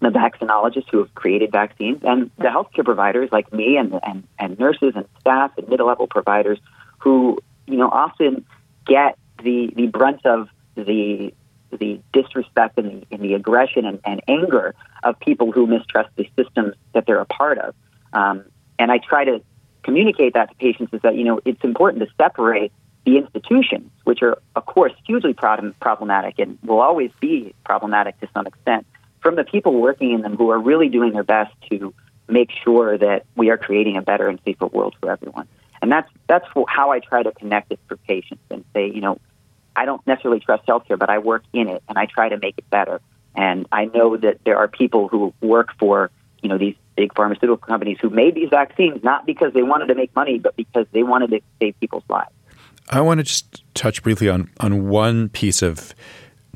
the 0.00 0.08
vaccinologists 0.08 0.88
who 0.90 0.98
have 0.98 1.14
created 1.14 1.50
vaccines, 1.50 2.02
and 2.04 2.30
the 2.38 2.44
healthcare 2.44 2.84
providers 2.84 3.30
like 3.32 3.52
me, 3.52 3.76
and 3.76 3.98
and, 4.02 4.24
and 4.38 4.58
nurses 4.58 4.92
and 4.94 5.06
staff 5.20 5.50
and 5.58 5.68
mid-level 5.68 6.06
providers 6.06 6.58
who, 6.98 7.38
you 7.66 7.76
know, 7.76 7.88
often 7.88 8.44
get 8.86 9.18
the 9.42 9.72
the 9.74 9.86
brunt 9.88 10.24
of 10.24 10.48
the 10.76 11.34
the 11.70 12.00
disrespect 12.12 12.78
and 12.78 13.02
the, 13.02 13.06
and 13.10 13.20
the 13.20 13.34
aggression 13.34 13.84
and, 13.84 14.00
and, 14.04 14.22
anger 14.26 14.74
of 15.02 15.18
people 15.20 15.52
who 15.52 15.66
mistrust 15.66 16.08
the 16.16 16.26
systems 16.34 16.74
that 16.94 17.04
they're 17.06 17.20
a 17.20 17.26
part 17.26 17.58
of. 17.58 17.74
Um, 18.14 18.44
and 18.78 18.90
I 18.90 18.98
try 18.98 19.24
to 19.26 19.42
communicate 19.88 20.34
that 20.34 20.50
to 20.50 20.54
patients 20.56 20.92
is 20.92 21.00
that 21.00 21.16
you 21.16 21.24
know 21.24 21.40
it's 21.46 21.64
important 21.64 22.04
to 22.04 22.10
separate 22.18 22.70
the 23.06 23.16
institutions, 23.16 23.90
which 24.04 24.22
are 24.22 24.36
of 24.54 24.66
course 24.66 24.92
hugely 25.06 25.32
problematic 25.32 26.38
and 26.38 26.58
will 26.62 26.80
always 26.80 27.10
be 27.20 27.54
problematic 27.64 28.20
to 28.20 28.28
some 28.34 28.46
extent, 28.46 28.86
from 29.22 29.34
the 29.36 29.44
people 29.44 29.72
working 29.80 30.12
in 30.12 30.20
them 30.20 30.36
who 30.36 30.50
are 30.50 30.58
really 30.58 30.90
doing 30.90 31.12
their 31.14 31.24
best 31.24 31.54
to 31.70 31.94
make 32.28 32.50
sure 32.62 32.98
that 32.98 33.24
we 33.34 33.48
are 33.48 33.56
creating 33.56 33.96
a 33.96 34.02
better 34.02 34.28
and 34.28 34.38
safer 34.44 34.66
world 34.66 34.94
for 35.00 35.10
everyone. 35.10 35.48
And 35.80 35.90
that's 35.90 36.10
that's 36.26 36.46
how 36.68 36.90
I 36.90 36.98
try 37.00 37.22
to 37.22 37.32
connect 37.32 37.72
it 37.72 37.80
for 37.88 37.96
patients 37.96 38.42
and 38.50 38.64
say, 38.74 38.90
you 38.90 39.00
know, 39.00 39.18
I 39.74 39.86
don't 39.86 40.06
necessarily 40.06 40.40
trust 40.40 40.66
healthcare, 40.66 40.98
but 40.98 41.08
I 41.08 41.18
work 41.18 41.44
in 41.54 41.66
it 41.68 41.82
and 41.88 41.96
I 41.96 42.04
try 42.04 42.28
to 42.28 42.36
make 42.36 42.58
it 42.58 42.68
better. 42.68 43.00
And 43.34 43.66
I 43.72 43.86
know 43.86 44.18
that 44.18 44.44
there 44.44 44.58
are 44.58 44.68
people 44.68 45.08
who 45.08 45.32
work 45.40 45.70
for, 45.78 46.10
you 46.42 46.50
know, 46.50 46.58
these 46.58 46.74
big 46.98 47.14
pharmaceutical 47.14 47.56
companies 47.56 47.96
who 48.02 48.10
made 48.10 48.34
these 48.34 48.50
vaccines 48.50 49.02
not 49.04 49.24
because 49.24 49.52
they 49.54 49.62
wanted 49.62 49.86
to 49.86 49.94
make 49.94 50.14
money, 50.16 50.38
but 50.38 50.56
because 50.56 50.84
they 50.92 51.04
wanted 51.04 51.30
to 51.30 51.40
save 51.60 51.78
people's 51.78 52.02
lives. 52.08 52.32
I 52.90 53.00
want 53.00 53.18
to 53.18 53.24
just 53.24 53.62
touch 53.74 54.02
briefly 54.02 54.28
on 54.28 54.50
on 54.60 54.88
one 54.88 55.28
piece 55.28 55.62
of 55.62 55.94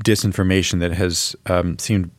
disinformation 0.05 0.81
that 0.81 0.93
has 0.93 1.37
um, 1.47 1.79
seemed 1.79 2.11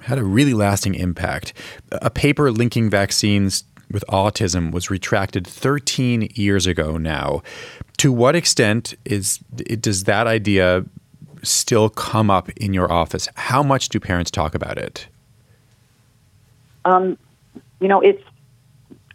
had 0.00 0.18
a 0.18 0.24
really 0.24 0.54
lasting 0.54 0.94
impact. 0.94 1.52
A 1.92 2.10
paper 2.10 2.50
linking 2.50 2.88
vaccines 2.88 3.64
with 3.90 4.04
autism 4.08 4.72
was 4.72 4.88
retracted 4.90 5.46
13 5.46 6.28
years 6.34 6.66
ago 6.66 6.96
now. 6.96 7.42
To 7.98 8.12
what 8.12 8.34
extent 8.34 8.94
is 9.04 9.40
it, 9.58 9.82
does 9.82 10.04
that 10.04 10.26
idea 10.26 10.84
still 11.42 11.88
come 11.90 12.30
up 12.30 12.48
in 12.50 12.72
your 12.72 12.90
office? 12.90 13.28
How 13.34 13.62
much 13.62 13.88
do 13.90 14.00
parents 14.00 14.30
talk 14.30 14.54
about 14.54 14.78
it? 14.78 15.08
Um, 16.84 17.18
you 17.80 17.88
know, 17.88 18.00
it's. 18.00 18.22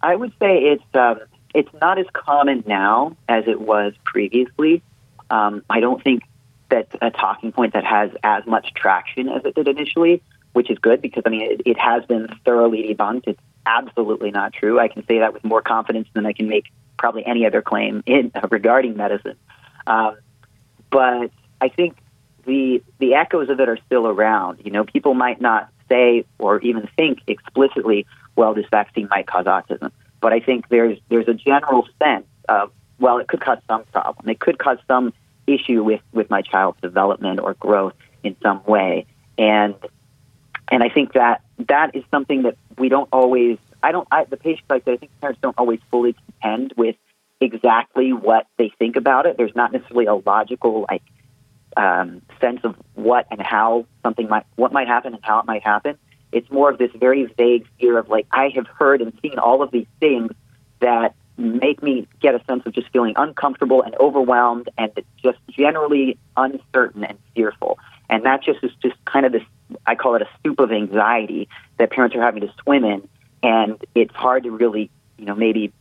I 0.03 0.15
would 0.15 0.31
say 0.39 0.57
it's 0.63 0.83
um, 0.95 1.19
it's 1.53 1.69
not 1.79 1.99
as 1.99 2.07
common 2.13 2.63
now 2.65 3.15
as 3.27 3.43
it 3.47 3.61
was 3.61 3.93
previously. 4.03 4.81
Um, 5.29 5.63
I 5.69 5.79
don't 5.79 6.03
think 6.03 6.23
that's 6.69 6.95
a 7.01 7.11
talking 7.11 7.51
point 7.51 7.73
that 7.73 7.85
has 7.85 8.11
as 8.23 8.45
much 8.45 8.73
traction 8.73 9.29
as 9.29 9.43
it 9.45 9.55
did 9.55 9.67
initially, 9.67 10.21
which 10.53 10.71
is 10.71 10.79
good 10.79 11.01
because 11.01 11.23
I 11.25 11.29
mean 11.29 11.51
it, 11.51 11.61
it 11.65 11.77
has 11.77 12.05
been 12.05 12.27
thoroughly 12.45 12.83
debunked. 12.93 13.23
It's 13.27 13.41
absolutely 13.65 14.31
not 14.31 14.53
true. 14.53 14.79
I 14.79 14.87
can 14.87 15.05
say 15.05 15.19
that 15.19 15.33
with 15.33 15.43
more 15.43 15.61
confidence 15.61 16.07
than 16.13 16.25
I 16.25 16.33
can 16.33 16.47
make 16.47 16.71
probably 16.97 17.25
any 17.25 17.45
other 17.45 17.61
claim 17.61 18.03
in 18.05 18.31
regarding 18.49 18.97
medicine. 18.97 19.37
Um, 19.85 20.17
but 20.89 21.31
I 21.59 21.69
think 21.69 21.97
the 22.45 22.81
the 22.99 23.15
echoes 23.15 23.49
of 23.49 23.59
it 23.59 23.69
are 23.69 23.77
still 23.85 24.07
around. 24.07 24.61
You 24.63 24.71
know, 24.71 24.83
people 24.83 25.13
might 25.13 25.41
not 25.41 25.69
say 25.89 26.25
or 26.39 26.59
even 26.59 26.87
think 26.95 27.19
explicitly, 27.27 28.05
well, 28.35 28.53
this 28.53 28.65
vaccine 28.71 29.07
might 29.09 29.27
cause 29.27 29.45
autism. 29.45 29.91
But 30.19 30.33
I 30.33 30.39
think 30.39 30.69
there's 30.69 30.97
there's 31.09 31.27
a 31.27 31.33
general 31.33 31.87
sense 32.01 32.27
of 32.47 32.71
well, 32.99 33.17
it 33.17 33.27
could 33.27 33.41
cause 33.41 33.57
some 33.67 33.83
problem. 33.85 34.29
It 34.29 34.39
could 34.39 34.59
cause 34.59 34.77
some 34.87 35.13
issue 35.47 35.83
with 35.83 36.01
with 36.13 36.29
my 36.29 36.41
child's 36.41 36.79
development 36.81 37.39
or 37.39 37.55
growth 37.55 37.93
in 38.23 38.35
some 38.41 38.63
way. 38.63 39.05
And 39.37 39.75
and 40.71 40.83
I 40.83 40.89
think 40.89 41.13
that 41.13 41.41
that 41.67 41.95
is 41.95 42.03
something 42.11 42.43
that 42.43 42.57
we 42.77 42.89
don't 42.89 43.09
always. 43.11 43.57
I 43.83 43.91
don't. 43.91 44.07
I, 44.11 44.25
the 44.25 44.37
patients 44.37 44.67
like 44.69 44.85
that. 44.85 44.91
I 44.91 44.97
think 44.97 45.11
parents 45.19 45.41
don't 45.41 45.57
always 45.57 45.79
fully 45.89 46.13
contend 46.13 46.73
with 46.77 46.95
exactly 47.41 48.13
what 48.13 48.47
they 48.57 48.71
think 48.77 48.95
about 48.95 49.25
it. 49.25 49.37
There's 49.37 49.55
not 49.55 49.71
necessarily 49.71 50.05
a 50.05 50.13
logical 50.13 50.85
like 50.89 51.01
um, 51.75 52.21
sense 52.39 52.61
of 52.63 52.75
what 52.93 53.27
and 53.31 53.41
how 53.41 53.85
something 54.03 54.29
might 54.29 54.45
what 54.55 54.71
might 54.71 54.87
happen 54.87 55.13
and 55.13 55.23
how 55.23 55.39
it 55.39 55.45
might 55.45 55.63
happen. 55.63 55.97
It's 56.31 56.49
more 56.51 56.69
of 56.69 56.77
this 56.77 56.91
very 56.95 57.25
vague 57.25 57.67
fear 57.79 57.97
of 57.97 58.09
like 58.09 58.27
I 58.31 58.49
have 58.55 58.67
heard 58.67 59.01
and 59.01 59.17
seen 59.21 59.39
all 59.39 59.61
of 59.61 59.71
these 59.71 59.87
things 59.99 60.31
that 60.79 61.15
make 61.37 61.81
me 61.81 62.07
get 62.19 62.35
a 62.35 62.43
sense 62.45 62.63
of 62.65 62.73
just 62.73 62.89
feeling 62.89 63.13
uncomfortable 63.17 63.81
and 63.81 63.95
overwhelmed 63.95 64.69
and 64.77 64.91
just 65.23 65.39
generally 65.49 66.17
uncertain 66.37 67.03
and 67.03 67.17
fearful. 67.35 67.79
And 68.09 68.25
that 68.25 68.43
just 68.43 68.63
is 68.63 68.71
just 68.81 68.95
kind 69.05 69.25
of 69.25 69.31
this 69.31 69.43
I 69.85 69.95
call 69.95 70.15
it 70.15 70.21
a 70.21 70.27
soup 70.43 70.59
of 70.59 70.71
anxiety 70.71 71.47
that 71.77 71.91
parents 71.91 72.15
are 72.15 72.21
having 72.21 72.41
to 72.41 72.53
swim 72.61 72.83
in 72.83 73.07
and 73.43 73.83
it's 73.95 74.13
hard 74.13 74.43
to 74.43 74.51
really, 74.51 74.91
you 75.17 75.25
know, 75.25 75.35
maybe 75.35 75.73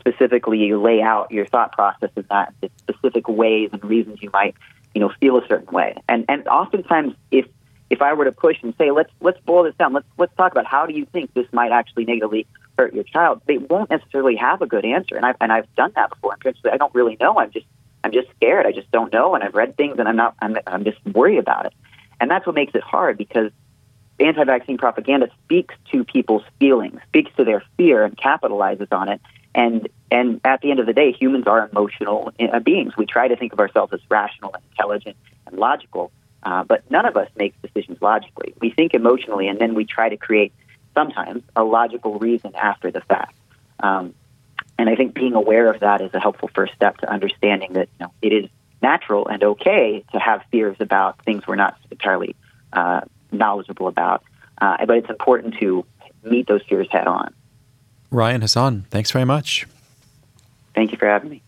specifically 0.00 0.72
lay 0.72 1.00
out 1.00 1.30
your 1.30 1.46
thought 1.46 1.72
process 1.72 2.10
in 2.16 2.24
that 2.30 2.52
the 2.60 2.70
specific 2.78 3.28
ways 3.28 3.70
and 3.72 3.84
reasons 3.84 4.20
you 4.22 4.30
might 4.32 4.54
you 4.94 5.00
know 5.00 5.12
feel 5.20 5.36
a 5.36 5.46
certain 5.46 5.72
way 5.72 5.94
and 6.08 6.24
and 6.28 6.48
oftentimes 6.48 7.14
if 7.30 7.46
if 7.94 8.02
I 8.02 8.12
were 8.12 8.24
to 8.24 8.32
push 8.32 8.56
and 8.62 8.74
say 8.76 8.90
let's 8.90 9.10
let's 9.20 9.40
boil 9.46 9.62
this 9.62 9.74
down. 9.76 9.92
Let's 9.92 10.06
let's 10.18 10.34
talk 10.36 10.50
about 10.52 10.66
how 10.66 10.84
do 10.84 10.92
you 10.92 11.06
think 11.06 11.32
this 11.32 11.46
might 11.52 11.70
actually 11.70 12.04
negatively 12.04 12.46
hurt 12.76 12.92
your 12.92 13.04
child? 13.04 13.40
They 13.46 13.58
won't 13.58 13.88
necessarily 13.88 14.34
have 14.36 14.60
a 14.62 14.66
good 14.66 14.84
answer. 14.84 15.16
And 15.16 15.24
I've 15.24 15.36
and 15.40 15.52
I've 15.52 15.72
done 15.76 15.92
that 15.94 16.10
before. 16.10 16.36
And 16.44 16.54
I 16.72 16.76
don't 16.76 16.94
really 16.94 17.16
know. 17.20 17.38
I'm 17.38 17.52
just 17.52 17.66
I'm 18.02 18.12
just 18.12 18.28
scared. 18.36 18.66
I 18.66 18.72
just 18.72 18.90
don't 18.90 19.12
know. 19.12 19.34
And 19.34 19.44
I've 19.44 19.54
read 19.54 19.76
things 19.76 19.96
and 19.98 20.08
I'm 20.08 20.16
not 20.16 20.34
I'm 20.42 20.56
I'm 20.66 20.84
just 20.84 20.98
worried 21.06 21.38
about 21.38 21.66
it. 21.66 21.72
And 22.20 22.30
that's 22.30 22.44
what 22.46 22.56
makes 22.56 22.74
it 22.74 22.82
hard 22.82 23.16
because 23.16 23.52
anti-vaccine 24.18 24.78
propaganda 24.78 25.28
speaks 25.44 25.74
to 25.92 26.04
people's 26.04 26.44
feelings, 26.58 27.00
speaks 27.08 27.30
to 27.36 27.44
their 27.44 27.62
fear, 27.76 28.04
and 28.04 28.16
capitalizes 28.16 28.88
on 28.92 29.08
it. 29.08 29.20
And 29.54 29.88
and 30.10 30.40
at 30.44 30.62
the 30.62 30.72
end 30.72 30.80
of 30.80 30.86
the 30.86 30.92
day, 30.92 31.12
humans 31.12 31.46
are 31.46 31.68
emotional 31.70 32.32
uh, 32.40 32.58
beings. 32.58 32.96
We 32.96 33.06
try 33.06 33.28
to 33.28 33.36
think 33.36 33.52
of 33.52 33.60
ourselves 33.60 33.92
as 33.92 34.00
rational 34.10 34.52
and 34.52 34.64
intelligent 34.72 35.16
and 35.46 35.58
logical, 35.58 36.10
uh, 36.44 36.64
but 36.64 36.88
none 36.90 37.06
of 37.06 37.16
us 37.16 37.28
makes 37.36 37.56
decisions 37.62 38.00
logically. 38.00 38.54
We 38.60 38.70
think 38.70 38.94
emotionally, 38.94 39.48
and 39.48 39.58
then 39.58 39.74
we 39.74 39.84
try 39.84 40.08
to 40.08 40.16
create 40.16 40.52
sometimes 40.94 41.42
a 41.56 41.64
logical 41.64 42.18
reason 42.18 42.54
after 42.54 42.90
the 42.90 43.00
fact. 43.00 43.34
Um, 43.80 44.14
and 44.78 44.88
I 44.88 44.96
think 44.96 45.14
being 45.14 45.34
aware 45.34 45.72
of 45.72 45.80
that 45.80 46.00
is 46.00 46.12
a 46.14 46.20
helpful 46.20 46.50
first 46.54 46.74
step 46.74 46.98
to 46.98 47.10
understanding 47.10 47.74
that 47.74 47.88
you 47.98 48.06
know, 48.06 48.12
it 48.22 48.32
is 48.32 48.50
natural 48.82 49.26
and 49.28 49.42
okay 49.42 50.04
to 50.12 50.18
have 50.18 50.42
fears 50.50 50.76
about 50.80 51.22
things 51.24 51.46
we're 51.46 51.56
not 51.56 51.76
entirely 51.90 52.36
uh, 52.72 53.00
knowledgeable 53.32 53.88
about. 53.88 54.22
Uh, 54.60 54.84
but 54.86 54.96
it's 54.98 55.10
important 55.10 55.54
to 55.58 55.84
meet 56.22 56.46
those 56.46 56.62
fears 56.68 56.86
head 56.90 57.06
on. 57.06 57.34
Ryan 58.10 58.42
Hassan, 58.42 58.86
thanks 58.90 59.10
very 59.10 59.24
much. 59.24 59.66
Thank 60.74 60.92
you 60.92 60.98
for 60.98 61.06
having 61.06 61.30
me. 61.30 61.42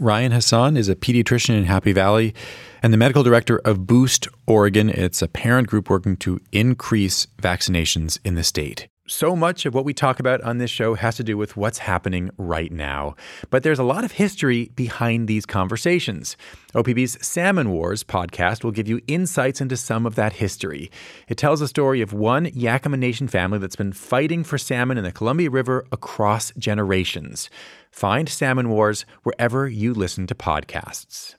Ryan 0.00 0.32
Hassan 0.32 0.78
is 0.78 0.88
a 0.88 0.96
pediatrician 0.96 1.58
in 1.58 1.64
Happy 1.64 1.92
Valley 1.92 2.34
and 2.82 2.90
the 2.90 2.96
medical 2.96 3.22
director 3.22 3.58
of 3.66 3.86
Boost 3.86 4.28
Oregon. 4.46 4.88
It's 4.88 5.20
a 5.20 5.28
parent 5.28 5.68
group 5.68 5.90
working 5.90 6.16
to 6.18 6.40
increase 6.52 7.26
vaccinations 7.42 8.18
in 8.24 8.34
the 8.34 8.42
state. 8.42 8.88
So 9.10 9.34
much 9.34 9.66
of 9.66 9.74
what 9.74 9.84
we 9.84 9.92
talk 9.92 10.20
about 10.20 10.40
on 10.42 10.58
this 10.58 10.70
show 10.70 10.94
has 10.94 11.16
to 11.16 11.24
do 11.24 11.36
with 11.36 11.56
what's 11.56 11.78
happening 11.78 12.30
right 12.38 12.70
now. 12.70 13.16
But 13.50 13.64
there's 13.64 13.80
a 13.80 13.84
lot 13.84 14.04
of 14.04 14.12
history 14.12 14.70
behind 14.76 15.26
these 15.26 15.44
conversations. 15.44 16.36
OPB's 16.76 17.18
Salmon 17.26 17.70
Wars 17.72 18.04
podcast 18.04 18.62
will 18.62 18.70
give 18.70 18.86
you 18.86 19.00
insights 19.08 19.60
into 19.60 19.76
some 19.76 20.06
of 20.06 20.14
that 20.14 20.34
history. 20.34 20.92
It 21.26 21.38
tells 21.38 21.58
the 21.58 21.66
story 21.66 22.00
of 22.00 22.12
one 22.12 22.46
Yakama 22.46 23.00
Nation 23.00 23.26
family 23.26 23.58
that's 23.58 23.74
been 23.74 23.92
fighting 23.92 24.44
for 24.44 24.58
salmon 24.58 24.96
in 24.96 25.02
the 25.02 25.10
Columbia 25.10 25.50
River 25.50 25.84
across 25.90 26.52
generations. 26.56 27.50
Find 27.90 28.28
Salmon 28.28 28.68
Wars 28.68 29.04
wherever 29.24 29.66
you 29.66 29.92
listen 29.92 30.28
to 30.28 30.36
podcasts. 30.36 31.34